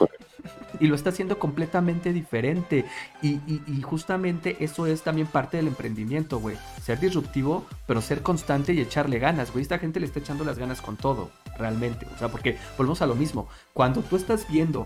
[0.79, 2.85] y lo está haciendo completamente diferente.
[3.23, 6.55] Y, y- y justamente eso es también parte del emprendimiento, güey.
[6.83, 9.63] Ser disruptivo, pero ser constante y echarle ganas, güey.
[9.63, 12.05] Esta gente le está echando las ganas con todo, realmente.
[12.13, 13.49] O sea, porque volvemos a lo mismo.
[13.73, 14.85] Cuando tú estás viendo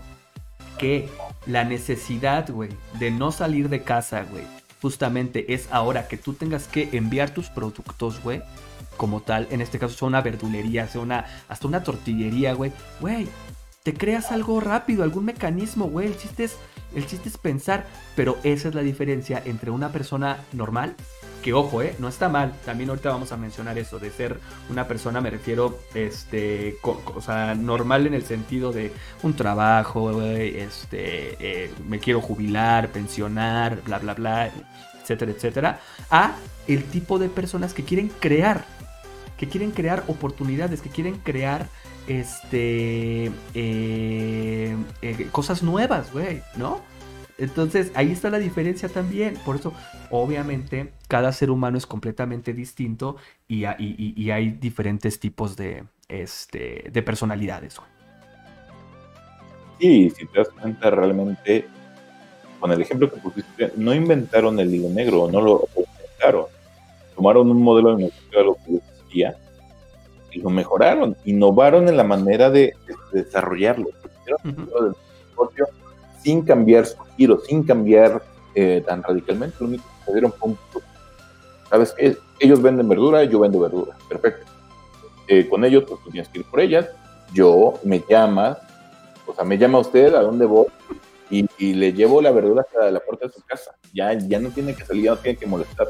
[0.78, 1.10] que
[1.46, 4.44] la necesidad, güey, de no salir de casa, güey,
[4.82, 8.42] justamente es ahora que tú tengas que enviar tus productos, güey,
[8.96, 13.28] como tal, en este caso sea una verdulería, sea una, hasta una tortillería, güey, güey,
[13.84, 16.56] te creas algo rápido, algún mecanismo, güey, el chiste es,
[16.94, 20.96] el chiste es pensar, pero esa es la diferencia entre una persona normal,
[21.42, 24.38] que ojo, eh, no está mal, también ahorita vamos a mencionar eso, de ser
[24.70, 31.36] una persona, me refiero, este, o sea, normal en el sentido de un trabajo, este,
[31.40, 34.50] eh, me quiero jubilar, pensionar, bla, bla, bla,
[35.02, 38.64] etcétera, etcétera, a el tipo de personas que quieren crear,
[39.36, 41.68] que quieren crear oportunidades, que quieren crear
[42.06, 46.80] este eh, eh, cosas nuevas, güey, ¿no?
[47.42, 49.34] Entonces ahí está la diferencia también.
[49.44, 49.72] Por eso,
[50.10, 53.16] obviamente, cada ser humano es completamente distinto
[53.48, 57.76] y, ha- y- y- y hay diferentes tipos de, este, de personalidades.
[57.78, 57.90] güey.
[59.78, 61.66] Y si te das cuenta realmente,
[62.60, 66.44] con el ejemplo que pusiste, no inventaron el hilo negro, no lo inventaron.
[67.16, 69.36] Tomaron un modelo de negocio de algo que existía
[70.30, 72.74] y lo mejoraron, innovaron en la manera de,
[73.12, 73.24] de
[76.22, 78.22] Sin cambiar su giro, sin cambiar
[78.54, 79.56] eh, tan radicalmente.
[79.60, 80.58] Lo único que se dieron fue un
[81.68, 82.16] ¿Sabes qué?
[82.38, 83.96] Ellos venden verdura, yo vendo verdura.
[84.08, 84.46] Perfecto.
[85.26, 86.86] Eh, con ellos, pues tú tienes que ir por ellas.
[87.32, 88.58] Yo me llamas,
[89.26, 90.66] o sea, me llama usted a dónde voy
[91.30, 93.74] y, y le llevo la verdura hasta la puerta de su casa.
[93.94, 95.88] Ya, ya no tiene que salir, ya no tiene que molestar.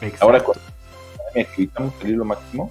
[0.00, 0.24] Exacto.
[0.24, 0.42] Ahora,
[1.34, 2.70] evitamos salir lo máximo,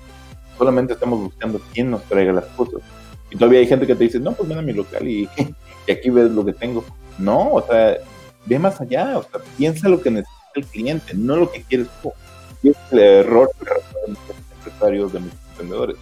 [0.58, 2.82] solamente estamos buscando quién nos traiga las cosas.
[3.30, 5.30] Y todavía hay gente que te dice, no, pues ven a mi local y,
[5.92, 6.84] aquí ves lo que tengo.
[7.18, 7.98] No, o sea,
[8.46, 11.88] ve más allá, o sea, piensa lo que necesita el cliente, no lo que quieres
[12.02, 12.12] tú.
[12.64, 15.98] Y es el error arrastran muchos empresarios de muchos emprendedores.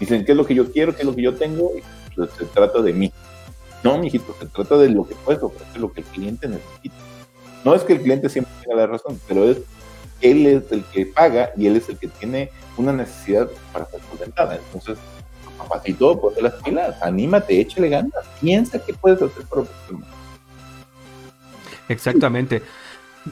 [0.00, 0.94] Dicen, ¿qué es lo que yo quiero?
[0.94, 1.70] ¿Qué es lo que yo tengo?
[1.76, 1.82] Y
[2.14, 3.12] pues, se trata de mí.
[3.82, 6.96] No, mijito, se trata de lo que puedes ofrecer, lo que el cliente necesita.
[7.64, 9.58] No es que el cliente siempre tenga la razón, pero es
[10.20, 14.00] él es el que paga y él es el que tiene una necesidad para ser
[14.10, 14.56] solventada.
[14.56, 14.98] Entonces,
[15.54, 19.44] papacito, ponte las pilas, anímate, échale ganas, piensa qué puedes hacer.
[21.88, 22.62] Exactamente.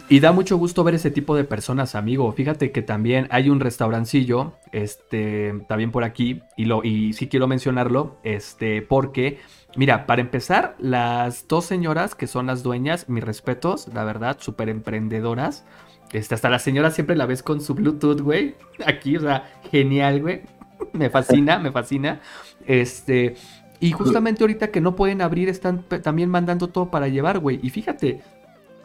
[0.09, 2.33] Y da mucho gusto ver ese tipo de personas, amigo.
[2.33, 7.47] Fíjate que también hay un restaurancillo, este, también por aquí, y, lo, y sí quiero
[7.47, 9.39] mencionarlo, este, porque,
[9.77, 14.71] mira, para empezar, las dos señoras que son las dueñas, mis respetos, la verdad, súper
[14.71, 15.65] emprendedoras.
[16.13, 18.55] Este, hasta la señora siempre la ves con su Bluetooth, güey.
[18.87, 20.43] Aquí, o sea, genial, güey.
[20.93, 22.21] Me fascina, me fascina.
[22.67, 23.37] Este,
[23.81, 27.59] y justamente ahorita que no pueden abrir, están también mandando todo para llevar, güey.
[27.63, 28.21] Y fíjate,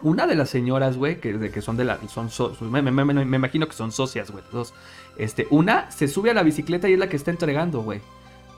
[0.02, 1.98] una de las señoras, güey, que, de que son de la.
[2.08, 4.44] Son so- me, me- me- me imagino que son socias, güey.
[4.52, 4.74] Dos.
[5.18, 8.02] Este, una se sube a la bicicleta y es la que está entregando, güey.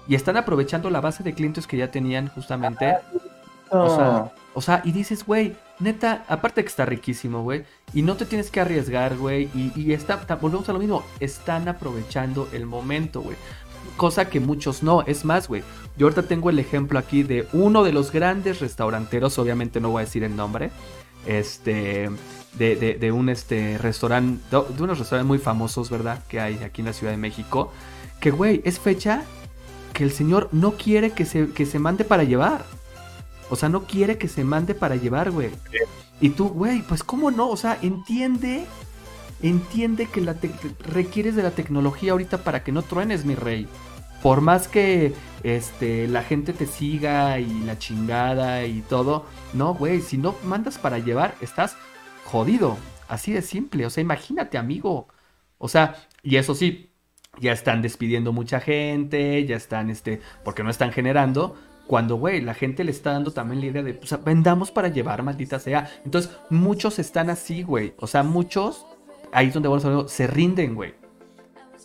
[0.08, 2.96] Y están aprovechando la base de clientes que ya tenían justamente.
[3.70, 7.64] O sea, o sea, y dices, güey, neta, aparte que está riquísimo, güey,
[7.94, 12.48] y no te tienes que arriesgar, güey, y, está, volvemos a lo mismo, están aprovechando
[12.54, 13.38] el momento, güey.
[13.98, 15.64] Cosa que muchos no, es más, güey.
[15.98, 20.02] Yo ahorita tengo el ejemplo aquí de uno de los grandes restauranteros, obviamente no voy
[20.02, 20.72] a decir el nombre,
[21.26, 22.10] este,
[22.58, 26.24] de, de, un este, restaurante, de unos restaurantes muy famosos, ¿verdad?
[26.28, 27.72] Que hay aquí en la Ciudad de México,
[28.20, 29.24] que, güey, es fecha
[29.94, 32.64] que el señor no quiere que se, que se mande para llevar.
[33.50, 35.52] O sea, no quiere que se mande para llevar, güey.
[36.22, 38.66] Y tú, güey, pues cómo no, o sea, entiende,
[39.42, 40.36] entiende que la
[40.80, 43.68] requieres de la tecnología ahorita para que no truenes, mi rey.
[44.22, 50.02] Por más que este, la gente te siga y la chingada y todo, no, güey,
[50.02, 51.78] si no mandas para llevar, estás
[52.26, 52.78] jodido.
[53.08, 55.08] Así de simple, o sea, imagínate, amigo.
[55.58, 56.92] O sea, y eso sí,
[57.40, 61.56] ya están despidiendo mucha gente, ya están, este, porque no están generando.
[61.90, 65.24] Cuando, güey, la gente le está dando también la idea de, pues, vendamos para llevar,
[65.24, 65.90] maldita sea.
[66.06, 67.96] Entonces, muchos están así, güey.
[67.98, 68.86] O sea, muchos,
[69.32, 70.94] ahí es donde vamos a se rinden, güey.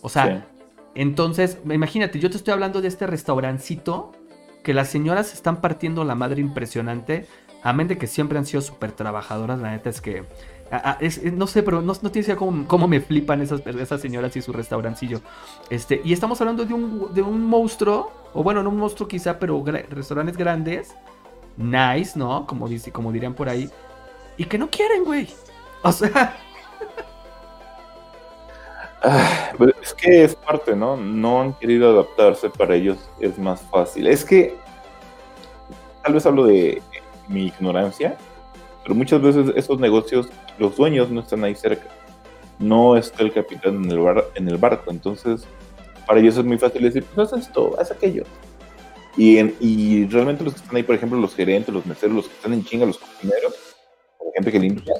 [0.03, 0.47] O sea,
[0.93, 4.11] entonces, imagínate, yo te estoy hablando de este restaurancito
[4.61, 7.25] que las señoras están partiendo la madre impresionante.
[7.63, 10.23] Amén de que siempre han sido súper trabajadoras, la neta es que.
[10.71, 13.41] A- a- es- es- no sé, pero no, no tienes idea cómo, cómo me flipan
[13.41, 15.21] esas, esas señoras y su restaurancillo.
[15.69, 19.37] Este, y estamos hablando de un, de un monstruo, o bueno, no un monstruo quizá,
[19.39, 20.95] pero restaurantes grandes,
[21.57, 22.45] nice, ¿no?
[22.47, 23.69] Como, dice, como dirían por ahí,
[24.37, 25.29] y que no quieren, güey.
[25.83, 26.35] O sea,
[29.03, 30.97] Ah, pero es que es parte, ¿no?
[30.97, 34.07] No han querido adaptarse, para ellos es más fácil.
[34.07, 34.55] Es que
[36.03, 36.81] tal vez hablo de
[37.27, 38.17] mi ignorancia,
[38.85, 40.27] pero muchas veces esos negocios,
[40.59, 41.87] los dueños no están ahí cerca.
[42.59, 45.43] No está el capitán en el, barco, entonces
[46.05, 48.23] para ellos es muy fácil decir, pues haz esto, haz aquello.
[49.17, 52.27] Y, en- y realmente los que están ahí, por ejemplo, los gerentes, los meseros, los
[52.27, 53.55] que están en chinga, los cocineros,
[54.23, 54.93] la gente que limpia,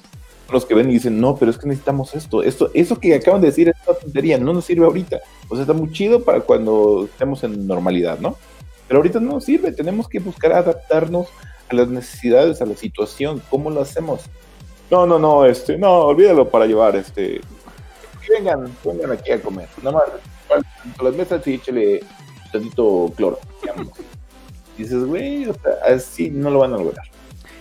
[0.52, 3.42] los que ven y dicen, no, pero es que necesitamos esto, esto, eso que acaban
[3.42, 5.20] de decir es una tontería, no nos sirve ahorita.
[5.48, 8.36] O sea, está muy chido para cuando estemos en normalidad, ¿no?
[8.88, 11.28] Pero ahorita no nos sirve, tenemos que buscar adaptarnos
[11.70, 14.22] a las necesidades, a la situación, ¿cómo lo hacemos?
[14.92, 17.42] No, no, no, este, no, olvídalo para llevar, este,
[18.30, 20.04] vengan, vengan aquí a comer, nada más,
[21.00, 22.02] a las mesas y échale
[22.46, 23.88] un tantito cloro, digamos.
[24.78, 27.06] Y dices, güey, o sea, así no lo van a lograr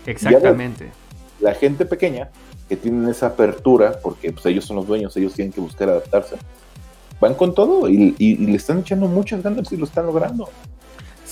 [0.06, 0.90] exactamente.
[1.40, 2.28] la gente pequeña
[2.68, 6.36] que tienen esa apertura, porque pues, ellos son los dueños, ellos tienen que buscar adaptarse,
[7.20, 10.48] van con todo y, y- y le están echando muchas ganas y lo están logrando.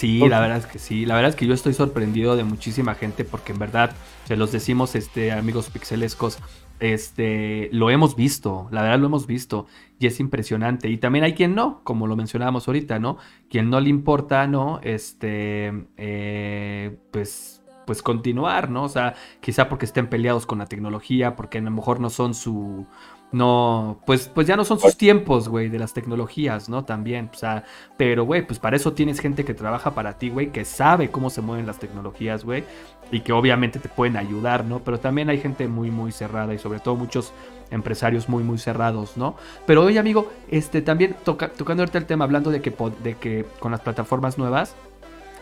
[0.03, 1.07] Sí, la verdad es que sí.
[1.07, 3.95] La verdad es que yo estoy sorprendido de muchísima gente porque en verdad,
[4.25, 6.41] se los decimos, este, amigos pixelescos,
[6.81, 9.69] este, lo hemos visto, la verdad lo hemos visto
[10.01, 10.89] y es impresionante.
[10.89, 13.19] Y también hay quien no, como lo mencionábamos ahorita, ¿no?
[13.49, 14.81] Quien no le importa, ¿no?
[14.83, 18.83] Este, eh, pues, pues continuar, ¿no?
[18.83, 22.35] O sea, quizá porque estén peleados con la tecnología, porque a lo mejor no son
[22.35, 22.89] su,
[23.33, 26.85] no, pues, pues ya no son sus tiempos, güey, de las tecnologías, ¿no?
[26.85, 27.65] También, o sea,
[27.97, 31.31] pero, güey, pues para eso tienes gente que trabaja para ti, güey, que sabe cómo
[31.31, 32.65] se mueven las tecnologías, güey,
[33.11, 34.81] y que obviamente te pueden ayudar, ¿no?
[34.81, 37.33] Pero también hay gente muy, muy cerrada y sobre todo muchos
[37.71, 39.35] empresarios muy, muy cerrados, ¿no?
[39.67, 43.47] Pero oye, amigo, este, también toca- tocando ahorita el tema, hablando de que, de que
[43.61, 44.75] con las plataformas nuevas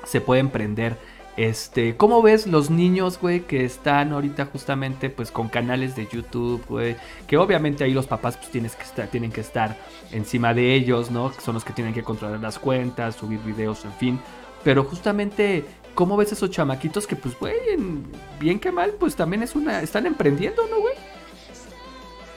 [0.04, 0.96] se puede emprender.
[1.40, 6.62] Este, ¿cómo ves los niños, güey, que están ahorita justamente pues con canales de YouTube,
[6.68, 6.96] güey?
[7.26, 9.74] Que obviamente ahí los papás pues tienes que estar, tienen que estar
[10.12, 11.32] encima de ellos, ¿no?
[11.42, 14.20] Son los que tienen que controlar las cuentas, subir videos, en fin.
[14.64, 15.64] Pero justamente,
[15.94, 18.04] ¿cómo ves esos chamaquitos que pues, güey, en-
[18.38, 20.92] bien que mal, pues también es una, están emprendiendo, ¿no, güey?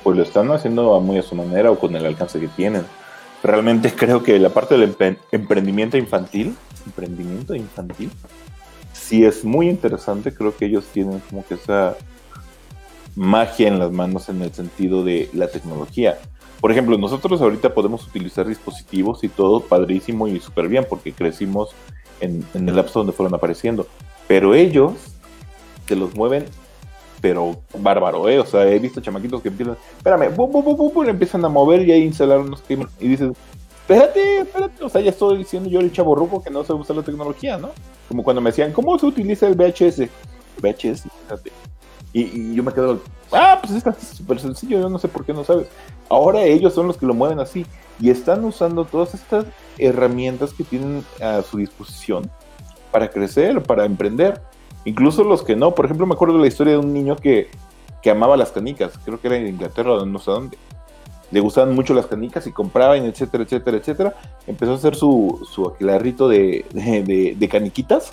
[0.01, 2.85] Pues lo están haciendo muy a su manera o con el alcance que tienen.
[3.43, 8.09] Realmente creo que la parte del empre- emprendimiento infantil, emprendimiento infantil,
[9.03, 10.33] sí es muy interesante.
[10.33, 11.95] Creo que ellos tienen como que esa
[13.15, 16.17] magia en las manos en el sentido de la tecnología.
[16.61, 21.71] Por ejemplo, nosotros ahorita podemos utilizar dispositivos y todo padrísimo y súper bien porque crecimos
[22.21, 23.85] en, el lapso donde fueron apareciendo.
[24.27, 24.93] Pero ellos
[25.87, 26.45] se los mueven
[27.19, 28.37] pero bárbaro, ¿eh?
[28.37, 31.93] O sea, he visto chamaquitos que empiezan, espérame, bum, bum, bum, empiezan a mover y
[31.93, 32.61] ahí instalaron unos
[32.99, 33.31] y dices,
[33.87, 36.95] espérate, espérate, o sea, ya estoy diciendo yo el chavo ruco que no sabe usar
[36.95, 37.71] la tecnología, ¿no?
[38.07, 40.09] Como cuando me decían, ¿cómo se utiliza el VHS?
[40.61, 41.51] VHS, fíjate.
[42.13, 45.33] Y, y yo me quedo, ah, pues está súper sencillo, yo no sé por qué
[45.33, 45.67] no sabes.
[46.09, 47.65] Ahora ellos son los que lo mueven así
[47.99, 49.45] y están usando todas estas
[49.77, 52.29] herramientas que tienen a su disposición
[52.91, 54.41] para crecer, para emprender.
[54.85, 57.49] Incluso los que no, por ejemplo, me acuerdo de la historia de un niño que,
[58.01, 60.57] que amaba las canicas, creo que era en Inglaterra no sé dónde.
[61.33, 64.13] Le gustaban mucho las canicas y compraban, etcétera, etcétera, etcétera.
[64.45, 68.11] Empezó a hacer su, su aquelarrito de, de, de- de caniquitas.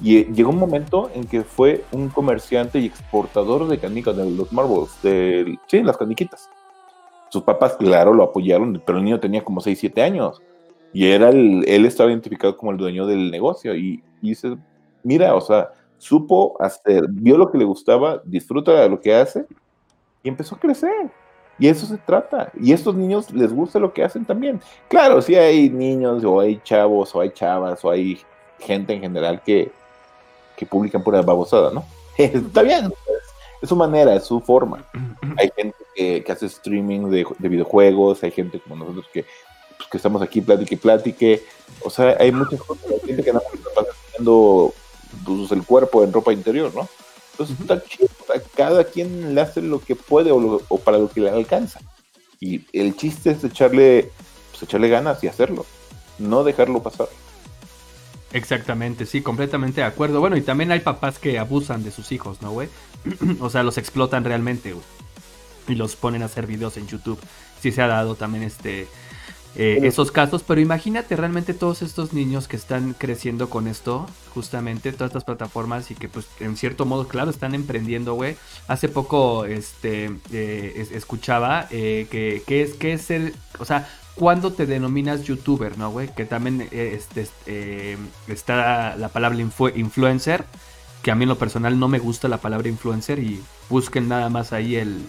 [0.00, 4.28] Y eh, llegó un momento en que fue un comerciante y exportador de canicas, de
[4.30, 6.48] los marbles, de, sí, las caniquitas.
[7.28, 10.40] Sus papás, claro, lo apoyaron, pero el niño tenía como 6, 7 años.
[10.92, 13.74] Y era el, él estaba identificado como el dueño del negocio.
[13.76, 14.56] Y, y dice,
[15.02, 19.46] mira, o sea, supo hacer, vio lo que le gustaba, disfruta de lo que hace
[20.22, 21.10] y empezó a crecer.
[21.58, 22.50] Y eso se trata.
[22.60, 24.60] Y a estos niños les gusta lo que hacen también.
[24.88, 28.20] Claro, sí hay niños o hay chavos o hay chavas o hay
[28.58, 29.70] gente en general que,
[30.56, 31.84] que publican pura babosada, ¿no?
[32.16, 33.32] Está bien, es,
[33.62, 34.84] es su manera, es su forma.
[35.38, 39.24] Hay gente que, que hace streaming de, de videojuegos, hay gente como nosotros que,
[39.76, 41.42] pues, que estamos aquí, platique, platique.
[41.84, 42.90] O sea, hay muchas cosas.
[42.90, 44.74] Hay gente que nada más pasa enseñando
[45.24, 46.88] pues, el cuerpo en ropa interior, ¿no?
[47.32, 48.08] Entonces está chido.
[48.22, 51.20] o sea, cada quien le hace lo que puede o, lo- o para lo que
[51.20, 51.80] le alcanza.
[52.40, 54.10] Y el chiste es echarle,
[54.50, 55.64] pues, echarle ganas y hacerlo.
[56.18, 57.08] No dejarlo pasar.
[58.32, 60.20] Exactamente, sí, completamente de acuerdo.
[60.20, 62.68] Bueno, y también hay papás que abusan de sus hijos, ¿no, güey?
[63.40, 64.84] o sea, los explotan realmente, güey.
[65.68, 67.18] Y los ponen a hacer videos en YouTube.
[67.60, 68.88] Sí se ha dado también este
[69.54, 74.92] eh, esos casos, pero imagínate realmente todos estos niños que están creciendo con esto, justamente,
[74.92, 78.36] todas estas plataformas y que pues en cierto modo, claro, están emprendiendo, güey.
[78.68, 83.88] Hace poco, este, eh, es- escuchaba eh, que, que es, que es ser, o sea,
[84.14, 86.08] cuando te denominas youtuber, ¿no, güey?
[86.14, 87.26] Que también este,
[88.28, 90.44] está la palabra influ- influencer,
[91.02, 94.28] que a mí en lo personal no me gusta la palabra influencer y busquen nada
[94.28, 95.02] más ahí el,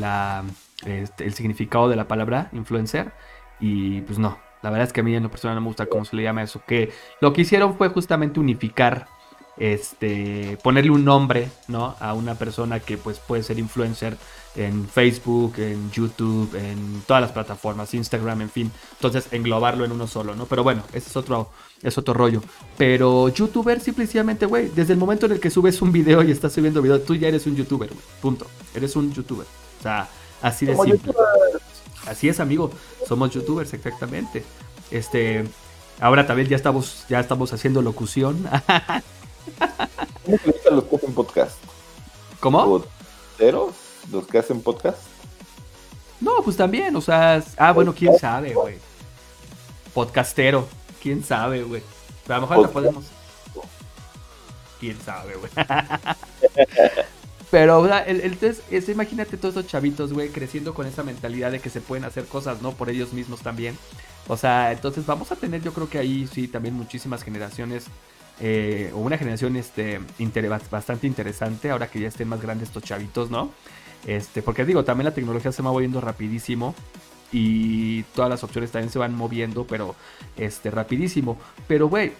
[0.00, 0.44] la,
[0.84, 3.12] este, el significado de la palabra influencer.
[3.60, 5.86] Y pues no, la verdad es que a mí en lo personal no me gusta
[5.86, 9.06] cómo se le llama eso, que lo que hicieron fue justamente unificar
[9.60, 14.16] este ponerle un nombre no a una persona que pues puede ser influencer
[14.56, 18.72] en Facebook en YouTube en todas las plataformas Instagram en fin.
[18.92, 21.50] Entonces englobarlo en uno solo no pero bueno ese es otro
[21.82, 22.42] es otro rollo.
[22.78, 26.54] Pero youtuber simplemente güey desde el momento en el que subes un video y estás
[26.54, 28.46] subiendo video tú ya eres un youtuber güey punto.
[28.74, 29.46] Eres un youtuber.
[29.78, 30.08] O sea
[30.42, 31.12] así de simple
[32.06, 32.70] Así es, amigo.
[33.06, 34.44] Somos youtubers, exactamente.
[34.90, 35.44] Este,
[36.00, 38.48] ahora también ya estamos, ya estamos haciendo locución.
[40.24, 41.56] ¿Cómo se los que hacen podcast?
[42.40, 42.84] ¿Cómo?
[44.10, 44.98] ¿Los que hacen podcast?
[46.20, 48.78] No, pues también, o sea, ah, bueno, quién sabe, güey.
[49.94, 50.66] Podcastero,
[51.02, 51.82] quién sabe, güey.
[52.26, 53.04] Pero a lo mejor la podemos.
[54.78, 55.50] Quién sabe, güey.
[57.50, 61.02] Pero, o sea, el, el test es, imagínate todos esos chavitos, güey, creciendo con esa
[61.02, 62.72] mentalidad de que se pueden hacer cosas, ¿no?
[62.72, 63.76] Por ellos mismos también.
[64.28, 67.86] O sea, entonces vamos a tener, yo creo que ahí sí, también muchísimas generaciones,
[68.40, 70.00] eh, o una generación este,
[70.70, 73.50] bastante interesante, ahora que ya estén más grandes estos chavitos, ¿no?
[74.06, 76.74] Este, porque digo, también la tecnología se va moviendo rapidísimo
[77.32, 79.96] y todas las opciones también se van moviendo, pero
[80.36, 81.36] este, rapidísimo.
[81.66, 82.12] Pero, güey,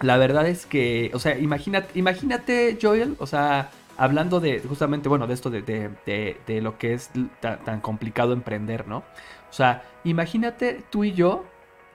[0.00, 5.26] la verdad es que, o sea, imagínate, imagínate, Joel, o sea, hablando de, justamente, bueno,
[5.26, 8.98] de esto de, de, de- de lo que es ta- tan, complicado emprender, ¿no?
[8.98, 11.44] O sea, imagínate tú y yo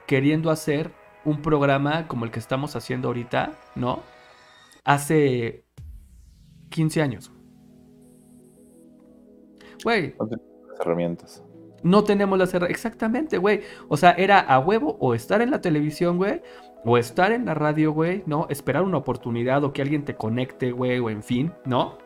[0.07, 0.91] queriendo hacer
[1.25, 4.03] un programa como el que estamos haciendo ahorita, ¿no?
[4.85, 5.65] Hace
[6.69, 7.31] 15 años.
[9.83, 11.43] Güey, No tenemos las herramientas.
[11.83, 12.77] no tenemos las herramientas.
[12.85, 13.61] Exactamente, güey.
[13.89, 16.41] O sea, era a huevo o estar en la televisión, güey.
[16.85, 18.47] O estar en la radio, güey, ¿no?
[18.49, 21.97] Esperar una oportunidad o que alguien te conecte, güey, o en fin, ¿no?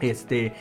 [0.00, 0.52] Este.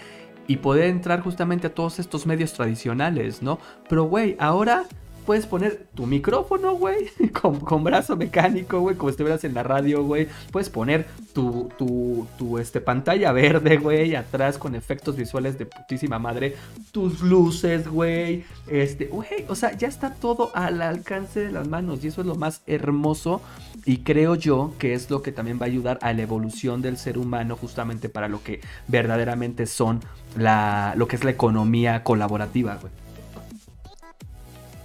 [0.45, 3.59] Y poder entrar justamente a todos estos medios tradicionales, ¿no?
[3.87, 4.85] Pero, güey, ahora
[5.25, 7.09] puedes poner tu micrófono, güey,
[7.41, 10.27] con, con brazo mecánico, güey, como si estuvieras en la radio, güey.
[10.51, 16.19] Puedes poner tu, tu, tu este, pantalla verde, güey, atrás con efectos visuales de putísima
[16.19, 16.55] madre.
[16.91, 18.45] Tus luces, güey.
[18.67, 22.03] Este, güey, o sea, ya está todo al alcance de las manos.
[22.03, 23.41] Y eso es lo más hermoso.
[23.85, 26.97] Y creo yo que es lo que también va a ayudar a la evolución del
[26.97, 30.01] ser humano, justamente para lo que verdaderamente son
[30.37, 33.02] la, lo que es la economía colaborativa, güey.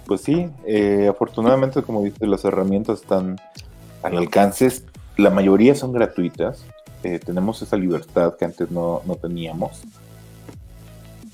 [0.09, 3.39] Pues sí, eh, afortunadamente, como dices, las herramientas están
[4.01, 4.81] al alcance.
[5.17, 6.65] La mayoría son gratuitas.
[7.03, 9.83] eh, tenemos esa libertad que antes no, no teníamos.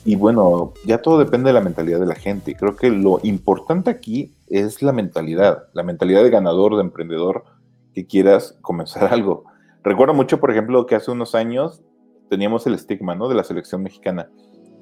[0.04, 2.54] Y bueno, ya todo depende de la mentalidad de la gente.
[2.54, 7.46] Creo que lo importante aquí es la mentalidad, la mentalidad de ganador, de emprendedor,
[7.94, 9.46] que quieras comenzar algo.
[9.86, 11.82] Recuerdo mucho, por ejemplo, que hace unos años
[12.30, 13.30] teníamos el estigma, ¿no?
[13.30, 14.28] De la selección mexicana,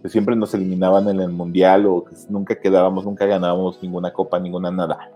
[0.04, 4.38] que siempre nos eliminaban en el mundial o que nunca quedábamos, nunca ganábamos ninguna copa,
[4.38, 5.10] ninguna nada.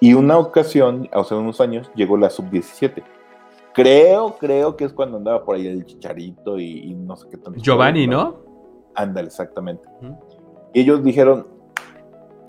[0.00, 3.02] Y una ocasión, hace unos años, llegó la sub-17.
[3.72, 7.36] Creo, creo que es cuando andaba por ahí el chicharito y, y no sé qué
[7.36, 7.60] tanto.
[7.60, 8.34] Giovanni, ¿no?
[8.94, 9.88] Ándale, exactamente.
[10.72, 11.46] Y ellos dijeron.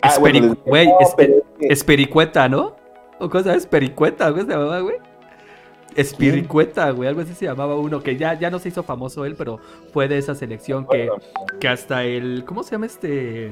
[0.02, 2.76] ah, bueno, dije, güey, "No, es- es que- Espericueta, ¿no?
[3.20, 3.54] ¿O cosa?
[3.54, 4.96] Espericueta, ¿cómo se llamaba, güey?
[5.96, 9.36] Espiricueta, güey, algo así se llamaba uno, que ya, ya no se hizo famoso él,
[9.36, 9.60] pero
[9.94, 11.10] fue de esa selección que,
[11.60, 12.44] que hasta el.
[12.46, 13.52] ¿Cómo se llama este?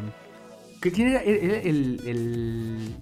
[0.82, 2.96] ¿Qué- ¿Quién era el, el-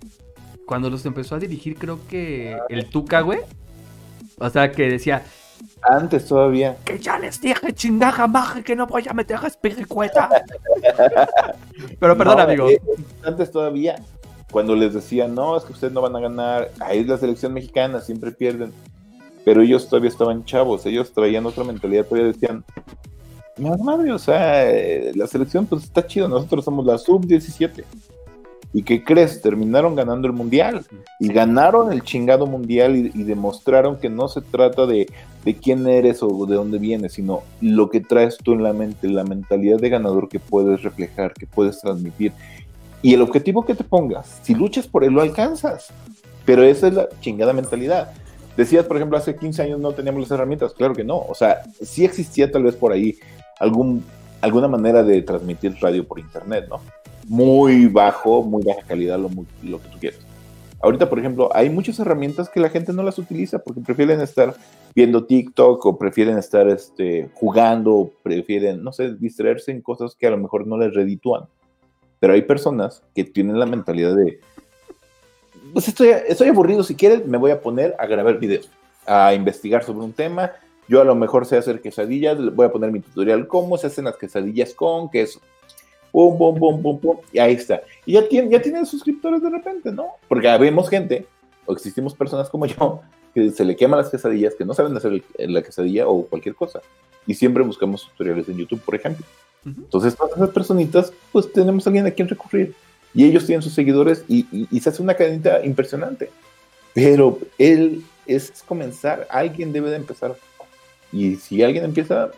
[0.66, 3.40] Cuando los empezó a dirigir, creo que el Tuca, güey.
[4.40, 5.24] O sea, que decía,
[5.82, 6.78] antes todavía.
[6.84, 10.30] que ya les dije, chingaja maje, que no voy a meter a Espiricueta.
[12.00, 12.70] pero perdón, No, amigo.
[12.70, 12.82] eh,
[13.24, 13.96] antes todavía,
[14.52, 17.54] cuando les decían, no, es que ustedes no van a ganar, ahí es la selección
[17.54, 18.72] mexicana, siempre pierden.
[19.46, 22.66] Pero ellos todavía estaban chavos, ellos traían otra mentalidad, todavía decían,
[23.58, 27.86] "No, madre, o sea, eh, la selección pues está chido, nosotros somos la sub-17.
[28.74, 29.42] ¿Y qué crees?
[29.42, 30.86] Terminaron ganando el mundial.
[31.22, 35.08] Y ganaron el chingado mundial y, y demostraron que no se trata de,
[35.46, 39.08] de quién eres o de dónde vienes, sino lo que traes tú en la mente,
[39.08, 42.34] la mentalidad de ganador que puedes reflejar, que puedes transmitir.
[43.02, 45.94] Y el objetivo que te pongas, si luchas por él, lo alcanzas.
[46.44, 48.12] Pero esa es la chingada mentalidad.
[48.58, 50.74] Decías, por ejemplo, hace 15 años no teníamos las herramientas.
[50.74, 51.18] Claro que no.
[51.18, 53.18] O sea, sí existía tal vez por ahí
[53.60, 54.04] algún,
[54.42, 56.80] alguna manera de transmitir radio por internet, ¿no?
[57.28, 60.20] Muy bajo, muy baja calidad, lo, mu- lo que tú quieras.
[60.82, 64.56] Ahorita, por ejemplo, hay muchas herramientas que la gente no las utiliza porque prefieren estar
[64.94, 70.28] viendo TikTok o prefieren estar este, jugando o prefieren, no sé, distraerse en cosas que
[70.28, 71.46] a lo mejor no les reditúan.
[72.20, 74.40] Pero hay personas que tienen la mentalidad de,
[75.76, 78.70] pues estoy, estoy aburrido, si quieres me voy a poner a grabar videos,
[79.06, 80.54] a investigar sobre un tema.
[80.88, 84.06] Yo a lo mejor sé hacer quesadillas, voy a poner mi tutorial cómo se hacen
[84.06, 85.42] las quesadillas con queso.
[86.14, 87.82] Pum, pum, pum, pum, pum, y ahí está.
[88.06, 90.12] Y ya tienen, ya tienen suscriptores de repente, ¿no?
[90.30, 91.28] Porque vemos gente,
[91.66, 93.02] o existimos personas como yo,
[93.34, 96.56] que se le queman las quesadillas, que no saben hacer el- la quesadilla o cualquier
[96.56, 96.80] cosa.
[97.28, 99.26] Y siempre buscamos tutoriales en YouTube, por ejemplo.
[99.66, 102.74] Entonces, todas esas personitas, pues tenemos a alguien a quien recurrir.
[103.16, 106.30] Y ellos tienen sus seguidores y, y- y se hace una cadenita impresionante.
[106.94, 110.36] Pero él es comenzar, alguien debe de empezar.
[111.12, 112.30] Y si alguien empieza,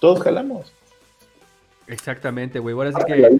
[0.00, 0.72] todos jalamos.
[1.86, 2.74] Exactamente, güey.
[2.74, 3.38] Ahora sí que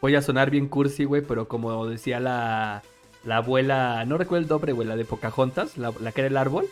[0.00, 2.82] voy a sonar bien cursi, güey, pero como decía la,
[3.24, 6.36] la abuela, no recuerdo el nombre, güey, la de Pocahontas, la, la que era el
[6.36, 6.66] árbol,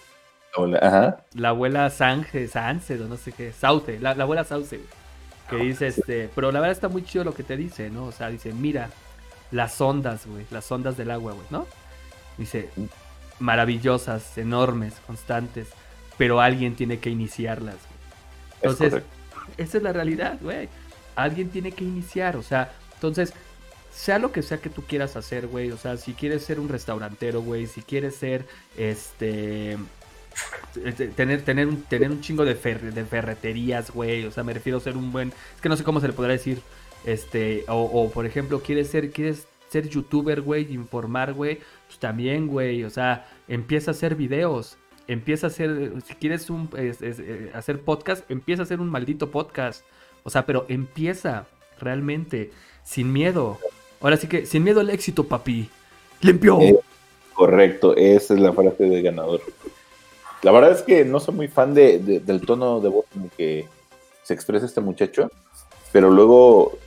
[0.57, 1.25] Hola, Ajá.
[1.35, 4.89] la abuela Sange, Sánchez, o no sé qué, Sauce, la, la abuela Sauce, güey,
[5.51, 8.05] que dice, este, pero la verdad está muy chido lo que te dice, ¿no?
[8.05, 8.89] O sea, dice, mira,
[9.51, 11.67] las ondas, güey, las ondas del agua, güey, ¿no?
[12.39, 12.71] Dice,
[13.39, 15.69] maravillosas, enormes, constantes,
[16.19, 17.99] pero alguien tiene que iniciarlas, güey.
[18.63, 19.11] Es Entonces, correcto.
[19.57, 20.69] esa es la realidad, güey.
[21.17, 23.33] Alguien tiene que iniciar, o sea, entonces,
[23.93, 26.69] sea lo que sea que tú quieras hacer, güey, o sea, si quieres ser un
[26.69, 29.79] restaurantero, güey, si quieres ser, este,
[30.85, 34.53] este, tener, tener, un, tener un chingo de, fer- de ferreterías, güey, o sea, me
[34.53, 36.61] refiero a ser un buen, es que no sé cómo se le podrá decir,
[37.05, 42.47] este, o, o, por ejemplo, quieres ser, quieres ser youtuber, güey, informar, güey, pues también,
[42.47, 44.77] güey, o sea, empieza a hacer videos,
[45.09, 49.85] empieza a hacer, si quieres un, eh, hacer podcast, empieza a hacer un maldito podcast,
[50.23, 51.47] o sea, pero empieza
[51.81, 52.53] realmente,
[52.85, 53.59] sin miedo,
[54.01, 55.69] ahora sí que, sin miedo al éxito, papi,
[56.21, 56.59] limpio.
[57.35, 59.41] Correcto, esa es la frase de ganador.
[60.43, 63.31] La verdad es que no soy muy fan de- del tono de voz en el
[63.31, 63.67] que
[64.23, 65.31] se expresa este muchacho,
[65.91, 66.79] pero luego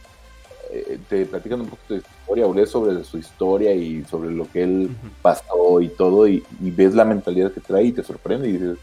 [0.72, 4.49] eh, te platican un poquito de su historia, lees sobre su historia y sobre lo
[4.49, 4.89] que él
[5.22, 8.78] pasó y todo, y, y ves la mentalidad que trae y te sorprende y dices,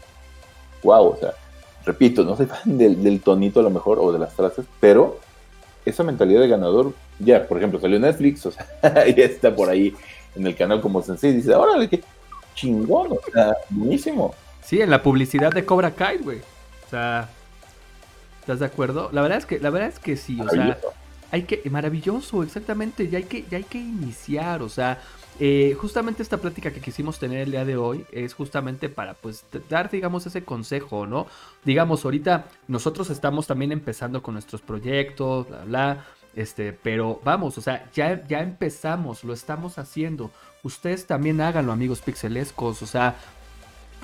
[0.83, 1.33] wow, o sea,
[1.85, 5.19] repito, no soy fan del, del tonito a lo mejor o de las frases, pero
[5.85, 9.95] esa mentalidad de ganador, ya, por ejemplo, salió Netflix, o sea, ya está por ahí
[10.35, 12.03] en el canal como Sensei, dice, órale, qué
[12.55, 14.33] chingón, o sea, buenísimo.
[14.63, 16.39] Sí, en la publicidad de Cobra Kai, güey.
[16.39, 17.29] O sea,
[18.41, 19.09] ¿estás de acuerdo?
[19.11, 20.77] La verdad es que, la verdad es que sí, o sea.
[21.31, 25.01] Hay que, maravilloso, exactamente, ya hay que, ya hay que iniciar, o sea,
[25.39, 29.45] eh, justamente esta plática que quisimos tener el día de hoy es justamente para, pues,
[29.69, 31.27] dar, digamos, ese consejo, ¿no?
[31.65, 36.05] Digamos, ahorita nosotros estamos también empezando con nuestros proyectos, bla, bla,
[36.35, 40.31] este, pero vamos, o sea, ya, ya empezamos, lo estamos haciendo.
[40.63, 43.15] Ustedes también háganlo, amigos pixelescos, o sea,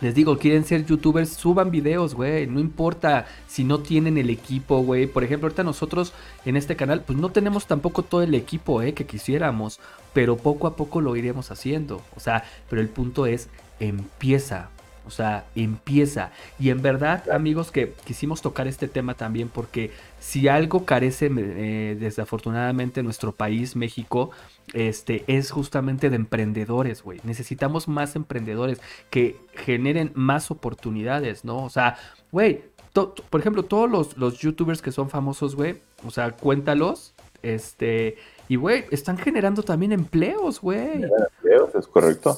[0.01, 2.47] Les digo, quieren ser youtubers, suban videos, güey.
[2.47, 5.05] No importa si no tienen el equipo, güey.
[5.05, 8.93] Por ejemplo, ahorita nosotros en este canal, pues no tenemos tampoco todo el equipo, eh,
[8.93, 9.79] que quisiéramos.
[10.13, 12.01] Pero poco a poco lo iremos haciendo.
[12.15, 13.47] O sea, pero el punto es,
[13.79, 14.69] empieza.
[15.05, 16.31] O sea, empieza.
[16.59, 21.97] Y en verdad, amigos, que quisimos tocar este tema también porque si algo carece eh,
[21.99, 24.31] desafortunadamente nuestro país, México,
[24.73, 27.19] este, es justamente de emprendedores, güey.
[27.23, 31.63] Necesitamos más emprendedores que generen más oportunidades, ¿no?
[31.63, 31.97] O sea,
[32.31, 32.63] güey,
[32.93, 38.17] por ejemplo, todos los, los youtubers que son famosos, güey, o sea, cuéntalos, este,
[38.47, 41.03] y güey, están generando también empleos, güey.
[41.03, 42.37] Empleos, es correcto.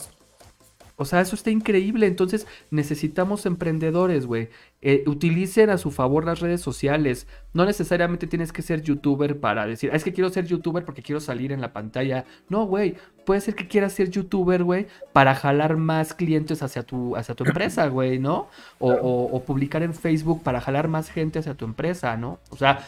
[0.95, 2.07] O sea, eso está increíble.
[2.07, 4.49] Entonces, necesitamos emprendedores, güey.
[4.81, 7.27] Eh, utilicen a su favor las redes sociales.
[7.53, 11.01] No necesariamente tienes que ser youtuber para decir, ah, es que quiero ser youtuber porque
[11.01, 12.25] quiero salir en la pantalla.
[12.49, 12.95] No, güey.
[13.25, 17.43] Puede ser que quieras ser youtuber, güey, para jalar más clientes hacia tu, hacia tu
[17.47, 18.49] empresa, güey, ¿no?
[18.79, 22.39] O, o, publicar en Facebook para jalar más gente hacia tu empresa, ¿no?
[22.49, 22.79] O sea,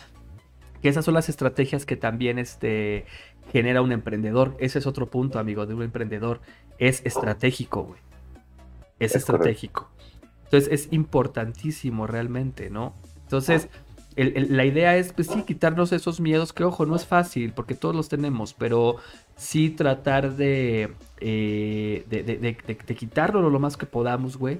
[0.81, 3.05] que esas son las estrategias que también este,
[3.51, 4.55] genera un emprendedor.
[4.59, 6.41] Ese es otro punto, amigo, de un emprendedor.
[6.77, 7.99] Es estratégico, güey.
[8.99, 9.89] Es, estratégico.
[10.45, 12.93] Entonces es importantísimo realmente, ¿no?
[13.23, 13.67] Entonces,
[14.15, 17.95] la idea es, pues sí, quitarnos esos miedos, que ojo, no es fácil, porque todos
[17.95, 18.97] los tenemos, pero
[19.35, 24.59] sí tratar de, eh, de, de, quitarlo lo más que podamos, güey.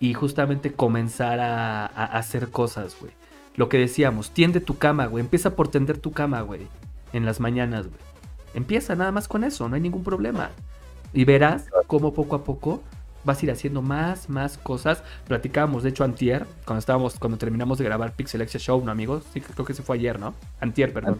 [0.00, 3.12] Y justamente comenzar a, a hacer cosas, güey.
[3.56, 5.22] Lo que decíamos, tiende tu cama, güey.
[5.22, 6.66] Empieza por tender tu cama, güey
[7.12, 8.00] en las mañanas, güey.
[8.54, 10.50] Empieza nada más con eso, no hay ningún problema.
[11.12, 12.82] Y verás cómo poco a poco
[13.24, 15.02] vas a ir haciendo más, más cosas.
[15.26, 19.24] Platicábamos, de hecho, antier, cuando estábamos, cuando terminamos de grabar Pixelexia Show, ¿no, amigos?
[19.32, 20.34] Sí, creo que se fue ayer, ¿no?
[20.60, 21.18] Antier, perdón.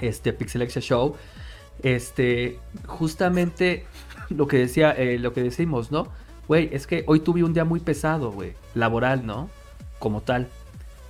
[0.00, 1.16] Este, Pixelexia Show.
[1.82, 3.84] Este, justamente
[4.30, 6.08] lo que decía, eh, lo que decimos, ¿no?
[6.46, 8.54] Güey, es que hoy tuve un día muy pesado, güey.
[8.74, 9.50] Laboral, ¿no?
[9.98, 10.48] Como tal.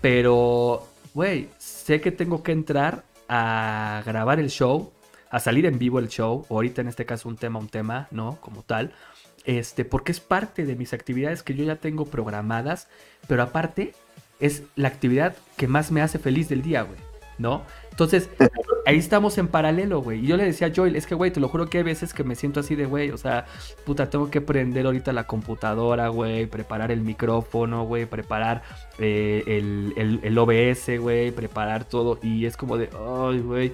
[0.00, 4.92] Pero, güey, sé que tengo que entrar a grabar el show,
[5.30, 8.08] a salir en vivo el show, o ahorita en este caso un tema, un tema,
[8.10, 8.38] ¿no?
[8.40, 8.92] Como tal.
[9.44, 12.88] Este, porque es parte de mis actividades que yo ya tengo programadas,
[13.26, 13.94] pero aparte
[14.40, 16.98] es la actividad que más me hace feliz del día, güey,
[17.38, 17.62] ¿no?
[17.90, 18.28] Entonces,
[18.86, 20.24] ahí estamos en paralelo, güey.
[20.24, 22.14] Y yo le decía a Joel, es que, güey, te lo juro que hay veces
[22.14, 23.46] que me siento así de, güey, o sea,
[23.84, 28.62] puta, tengo que prender ahorita la computadora, güey, preparar el micrófono, güey, preparar
[28.98, 32.18] eh, el, el, OBS, güey, preparar todo.
[32.22, 33.72] Y es como de, ay, güey.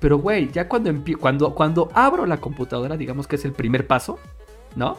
[0.00, 4.18] Pero, güey, ya cuando, cuando, cuando abro la computadora, digamos que es el primer paso,
[4.76, 4.98] ¿no?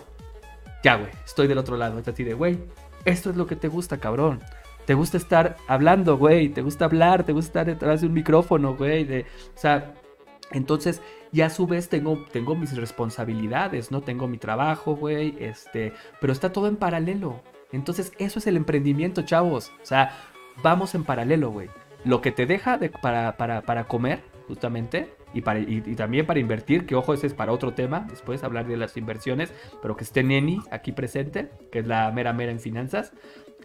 [0.84, 2.00] Ya, güey, estoy del otro lado.
[2.00, 2.60] Es así de, güey,
[3.06, 4.42] esto es lo que te gusta, cabrón
[4.86, 8.76] te gusta estar hablando, güey, te gusta hablar, te gusta estar detrás de un micrófono,
[8.76, 9.24] güey, o
[9.54, 9.94] sea,
[10.52, 14.02] entonces, y a su vez tengo, tengo mis responsabilidades, ¿no?
[14.02, 17.42] Tengo mi trabajo, güey, este, pero está todo en paralelo.
[17.72, 19.72] Entonces, eso es el emprendimiento, chavos.
[19.82, 20.18] O sea,
[20.64, 21.70] vamos en paralelo, güey.
[22.04, 26.40] Lo que te deja de, para, para, para, comer, justamente, y, para, y, también para
[26.40, 30.04] invertir, que ojo, ese es para otro tema, después hablar de las inversiones, pero que
[30.04, 33.14] esté Neni aquí presente, que es la mera mera en finanzas.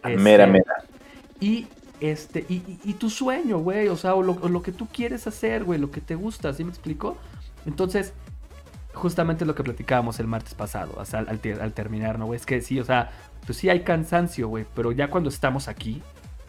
[0.03, 0.75] mera este, mera
[1.39, 1.67] y
[1.99, 5.89] este, y, tu sueño, güey, o sea, o lo, que tú quieres hacer, güey, lo
[5.89, 7.17] que te gusta, ¿sí me explico?
[7.65, 8.13] Entonces,
[8.93, 12.37] justamente lo que platicábamos el martes pasado, al, terminar, ¿no, güey?
[12.37, 13.11] Es que sí, o sea,
[13.47, 16.03] pues sí hay cansancio, güey, pero ya cuando estamos aquí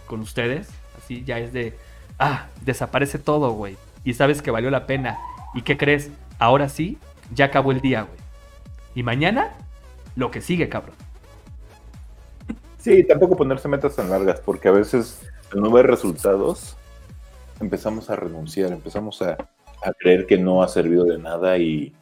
[0.07, 0.69] con ustedes,
[0.99, 1.75] así ya es de,
[2.19, 3.77] ah, desaparece todo, güey,
[4.07, 5.19] y sabes que valió la pena.
[5.53, 6.11] ¿Y qué crees?
[6.39, 6.97] Ahora sí,
[7.35, 8.19] ya acabó el día, güey.
[8.95, 9.53] Y mañana,
[10.15, 10.95] lo que sigue, cabrón.
[12.79, 15.21] Sí, tampoco ponerse metas tan largas, porque a veces
[15.53, 16.77] al no ver resultados,
[17.61, 19.37] empezamos a renunciar, empezamos a,
[19.99, 21.93] creer que no ha servido de nada y,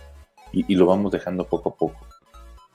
[0.68, 2.06] lo vamos dejando poco a poco.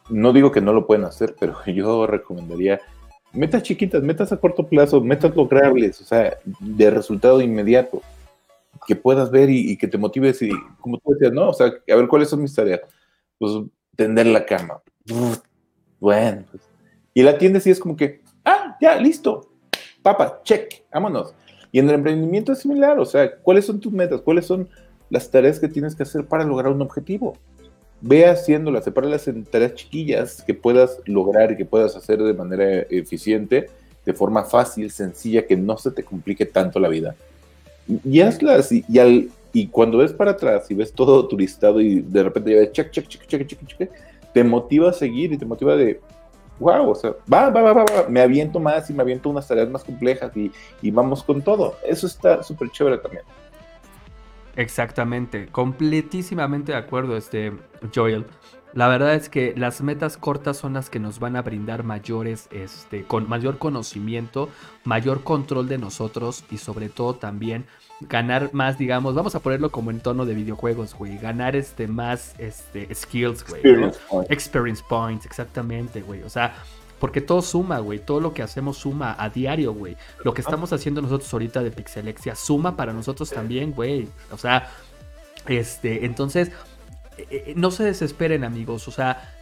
[0.10, 2.82] No digo que no lo pueden hacer, pero yo recomendaría
[3.32, 8.02] metas chiquitas, metas a corto plazo, metas logrables, o sea, de resultado inmediato,
[8.90, 10.50] que puedas ver y, que te motives y
[10.82, 11.50] como tú decías, ¿no?
[11.50, 12.82] O sea, a ver cuáles son mis tareas.
[13.38, 13.52] Pues
[13.96, 14.82] tender la cama.
[16.00, 16.64] Bueno, pues
[17.14, 19.52] y la tienda sí es como que, ah, ya, listo,
[20.02, 21.36] papa, check, vámonos.
[21.72, 24.22] Y en el emprendimiento es similar, o sea, ¿cuáles son tus metas?
[24.22, 24.68] ¿Cuáles son
[25.12, 27.38] las tareas que tienes que hacer para lograr un objetivo?
[28.02, 32.88] Ve haciéndolas, sepáralas en tareas chiquillas que puedas lograr y que puedas hacer de manera
[32.90, 33.70] eficiente,
[34.04, 37.16] de forma fácil, sencilla, que no se te complique tanto la vida.
[38.06, 42.02] Y, hazlas y, y, y cuando ves para atrás y ves todo tu listado y
[42.02, 43.92] de repente ya ves check, check, check, check, check,
[44.34, 46.00] te motiva a seguir y te motiva de,
[46.60, 49.70] wow, o sea, va, va, va, va, me aviento más y me aviento unas tareas
[49.70, 51.76] más complejas y, y vamos con todo.
[51.84, 53.24] Eso está súper chévere también.
[54.56, 57.54] Exactamente, completísimamente de acuerdo, este
[57.96, 58.26] Joel.
[58.74, 62.48] La verdad es que las metas cortas son las que nos van a brindar mayores,
[62.52, 64.50] este, con mayor conocimiento,
[64.84, 67.66] mayor control de nosotros y sobre todo también
[68.02, 72.36] ganar más, digamos, vamos a ponerlo como en tono de videojuegos, güey, ganar este más
[72.38, 73.88] este skills, güey, ¿no?
[73.88, 74.32] Experience point.
[74.32, 76.24] Experience points, exactamente, güey.
[76.24, 76.56] O sea,
[77.00, 78.00] porque todo suma, güey.
[78.00, 79.96] Todo lo que hacemos suma a diario, güey.
[80.24, 84.08] Lo que estamos haciendo nosotros ahorita de Pixelexia suma para nosotros también, güey.
[84.32, 84.70] O sea,
[85.48, 86.52] este, entonces,
[87.30, 88.88] eh, eh, no se desesperen, amigos.
[88.88, 89.34] O sea,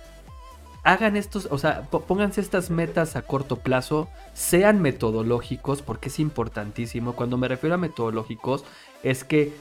[0.84, 7.13] hagan estos, o sea, pónganse estas metas a corto plazo, sean metodológicos, porque es importantísimo.
[7.13, 8.63] Cuando me refiero a metodológicos,
[9.03, 9.53] es que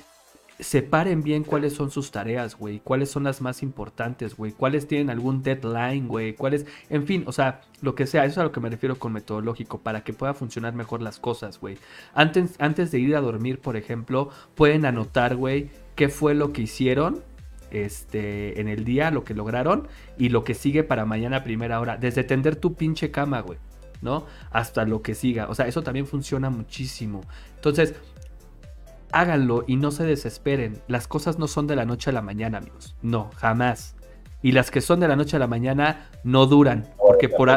[0.59, 5.11] separen bien cuáles son sus tareas, güey, cuáles son las más importantes, güey, cuáles tienen
[5.11, 8.53] algún deadline, güey, cuáles, en fin, o sea, lo que sea, eso es a lo
[8.53, 11.77] que me refiero con metodológico, para que pueda funcionar mejor las cosas, güey.
[12.15, 16.63] Antes, antes de ir a dormir, por ejemplo, pueden anotar, güey, qué fue lo que
[16.63, 17.23] hicieron
[17.71, 19.89] este, en el día, lo que lograron
[20.19, 23.59] y lo que sigue para mañana a primera hora, desde tender tu pinche cama, güey.
[24.03, 24.27] ¿No?
[24.51, 25.49] Hasta lo que siga.
[25.49, 27.23] O sea, eso también funciona muchísimo.
[27.55, 27.95] Entonces,
[29.11, 30.79] háganlo y no se desesperen.
[30.87, 32.95] Las cosas no son de la noche a la mañana, amigos.
[33.01, 33.97] No, jamás.
[34.43, 37.51] Y las que son de la noche a la mañana no duran, porque por,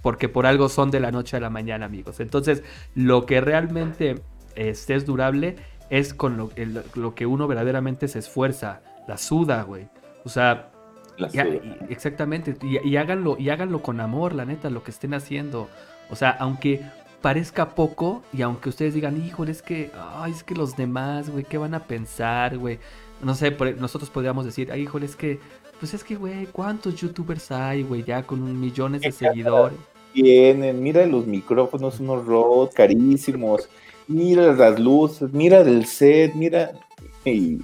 [0.00, 2.20] porque por algo son de la noche a la mañana, amigos.
[2.20, 2.62] Entonces,
[2.94, 4.22] lo que realmente
[4.54, 5.56] este, es durable
[5.90, 6.50] es con lo,
[6.94, 8.80] lo que uno verdaderamente se esfuerza,
[9.10, 9.88] la suda, güey.
[10.24, 10.70] O sea,
[11.18, 11.46] La suda.
[11.48, 12.56] y- exactamente.
[12.62, 15.68] Y, y háganlo, y háganlo con amor, la neta, lo que estén haciendo.
[16.10, 16.80] O sea, aunque
[17.20, 21.44] parezca poco y aunque ustedes digan, híjole, es que, ay, es que los demás, güey,
[21.44, 22.78] ¿qué van a pensar, güey?
[23.22, 25.38] No sé, por- nosotros podríamos decir, ay, híjole, es que,
[25.78, 29.76] pues es que, güey, ¿cuántos youtubers hay, güey, ya con millones de seguidores?
[30.14, 33.68] Tienen, mira los micrófonos, unos Rode carísimos,
[34.08, 36.72] mira las luces, mira el set, mira.
[37.24, 37.58] Y,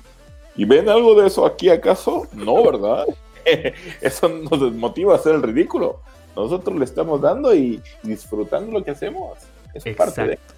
[0.56, 2.26] ¿y ven algo de eso aquí acaso?
[2.32, 3.06] No, ¿verdad?
[4.00, 6.00] eso nos desmotiva a hacer el ridículo.
[6.34, 9.38] Nosotros le estamos dando y disfrutando lo que hacemos.
[9.74, 10.32] Es parte de.
[10.34, 10.56] Exacto.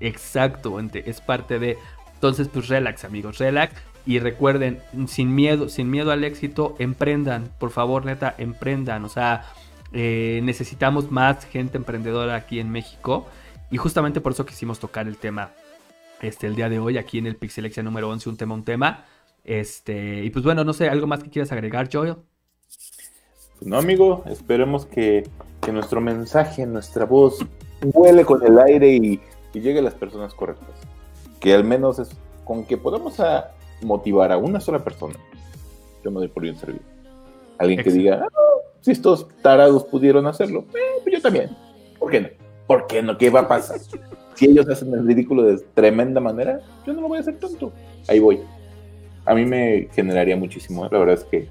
[0.00, 1.78] Exacto, ente, es parte de.
[2.14, 3.74] Entonces, pues relax, amigos, relax.
[4.04, 9.04] Y recuerden, sin miedo, sin miedo al éxito, emprendan, por favor, neta, emprendan.
[9.04, 9.46] O sea,
[9.92, 13.26] eh, necesitamos más gente emprendedora aquí en México.
[13.70, 15.50] Y justamente por eso quisimos tocar el tema
[16.22, 19.04] este, el día de hoy, aquí en el Pixelexia número 11, un tema, un tema.
[19.46, 22.16] Este, y pues bueno, no sé, ¿algo más que quieras agregar, Joel?
[23.58, 25.22] Pues no, amigo, esperemos que,
[25.60, 27.38] que nuestro mensaje, nuestra voz,
[27.94, 29.20] huele con el aire y,
[29.54, 30.74] y llegue a las personas correctas.
[31.38, 32.10] Que al menos es
[32.44, 35.14] con que podamos a motivar a una sola persona.
[36.02, 36.82] Yo me doy por bien servido.
[37.58, 38.28] Alguien que diga, "Ah,
[38.80, 41.56] si estos tarados pudieron hacerlo, eh, pues yo también.
[42.00, 42.28] ¿Por qué no?
[42.66, 43.16] ¿Por qué no?
[43.16, 43.78] ¿Qué va a pasar?
[44.34, 47.72] Si ellos hacen el ridículo de tremenda manera, yo no lo voy a hacer tanto.
[48.08, 48.40] Ahí voy.
[49.26, 50.86] A mí me generaría muchísimo.
[50.86, 50.88] ¿eh?
[50.90, 51.48] La verdad es que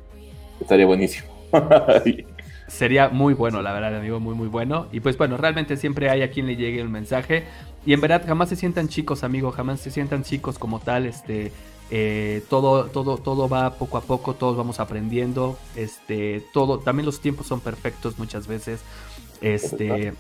[0.60, 1.28] estaría buenísimo.
[2.68, 4.88] Sería muy bueno, la verdad, amigo, muy, muy bueno.
[4.92, 7.44] Y pues bueno, realmente siempre hay a quien le llegue el mensaje.
[7.86, 11.06] Y en verdad, jamás se sientan chicos, amigo, jamás se sientan chicos como tal.
[11.06, 11.52] Este,
[11.92, 15.60] eh, todo, todo, todo va poco a poco, todos vamos aprendiendo.
[15.76, 18.82] Este, todo, también los tiempos son perfectos muchas veces.
[19.42, 20.14] Este,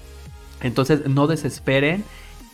[0.62, 2.03] entonces no desesperen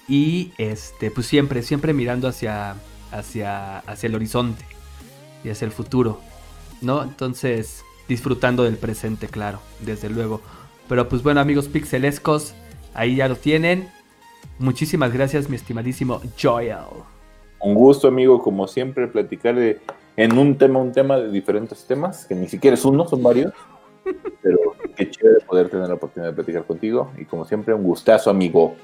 [0.08, 2.76] y este, pues siempre, siempre mirando hacia,
[3.12, 4.64] hacia, hacia el horizonte
[5.44, 6.20] y hacia el futuro,
[6.82, 7.04] ¿no?
[7.04, 10.42] Entonces disfrutando del presente, claro, desde luego.
[10.90, 12.54] Pero pues bueno, amigos pixelescos,
[12.94, 13.90] ahí ya lo tienen.
[14.60, 16.76] Muchísimas gracias, mi estimadísimo Joel.
[17.60, 19.80] Un gusto, amigo, como siempre, platicar de,
[20.18, 23.54] en un tema, un tema de diferentes temas, que ni siquiera es uno, son varios.
[24.42, 24.60] Pero
[24.96, 27.12] qué chévere poder tener la oportunidad de platicar contigo.
[27.18, 28.76] Y como siempre, un gustazo, amigo.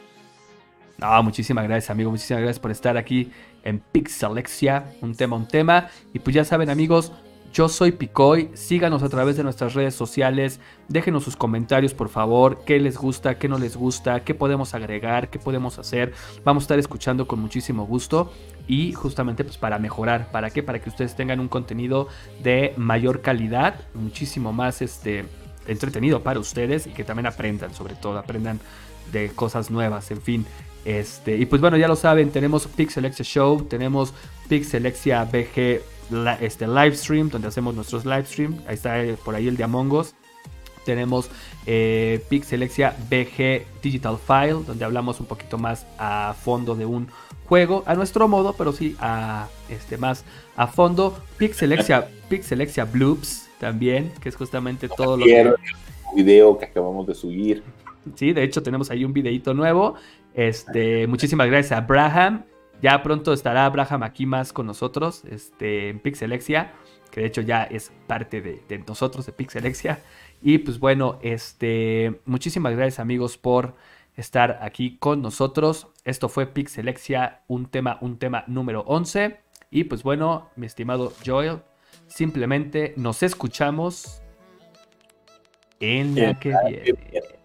[0.98, 2.10] No, muchísimas gracias, amigo.
[2.10, 3.32] Muchísimas gracias por estar aquí
[3.64, 4.94] en Pixelexia.
[5.02, 5.90] Un tema, un tema.
[6.14, 7.12] Y pues ya saben, amigos,
[7.54, 8.50] yo soy Picoy.
[8.56, 10.60] Síganos a través de nuestras redes sociales.
[10.88, 12.64] Déjenos sus comentarios, por favor.
[12.66, 13.38] ¿Qué les gusta?
[13.38, 14.24] ¿Qué no les gusta?
[14.24, 15.30] ¿Qué podemos agregar?
[15.30, 16.14] ¿Qué podemos hacer?
[16.44, 18.32] Vamos a estar escuchando con muchísimo gusto.
[18.68, 20.32] Y justamente pues para mejorar.
[20.32, 20.64] ¿Para qué?
[20.64, 22.08] Para que ustedes tengan un contenido
[22.44, 23.82] de mayor calidad.
[23.94, 25.26] Muchísimo más este,
[25.68, 26.88] entretenido para ustedes.
[26.88, 28.18] Y que también aprendan, sobre todo.
[28.18, 28.60] Aprendan
[29.12, 30.12] de cosas nuevas.
[30.12, 30.46] En fin.
[30.88, 34.14] Este, y pues bueno, ya lo saben, tenemos Pixelexia Show, tenemos
[34.48, 35.82] Pixelexia BG
[36.40, 38.58] este, live stream, donde hacemos nuestros live stream.
[38.66, 40.16] Ahí está eh, por ahí el de Among Us.
[40.86, 41.30] Tenemos
[41.66, 47.10] eh, Pixelexia BG Digital File, donde hablamos un poquito más a fondo de un
[47.48, 50.24] juego, a nuestro modo, pero sí a este más
[50.56, 51.18] a fondo.
[51.38, 55.54] Pixelexia, Pixelexia Bloops también, que es justamente todo lo que
[56.16, 57.62] video que acabamos de subir.
[58.16, 59.96] Sí, de hecho tenemos ahí un videito nuevo.
[60.38, 62.46] Este, muchísimas gracias a Abraham.
[62.80, 66.74] Ya pronto estará Abraham aquí más con nosotros, este, en Pixelexia.
[67.10, 70.00] que de hecho ya es parte de, de nosotros, de Pixelexia.
[70.44, 73.74] Y pues bueno, este, muchísimas gracias amigos por
[74.16, 75.88] estar aquí con nosotros.
[76.06, 79.40] Esto fue Pixelexia, un tema, un tema número 11.
[79.72, 81.62] Y pues bueno, mi estimado Joel,
[82.06, 84.22] simplemente nos escuchamos
[85.80, 87.37] en la que viene.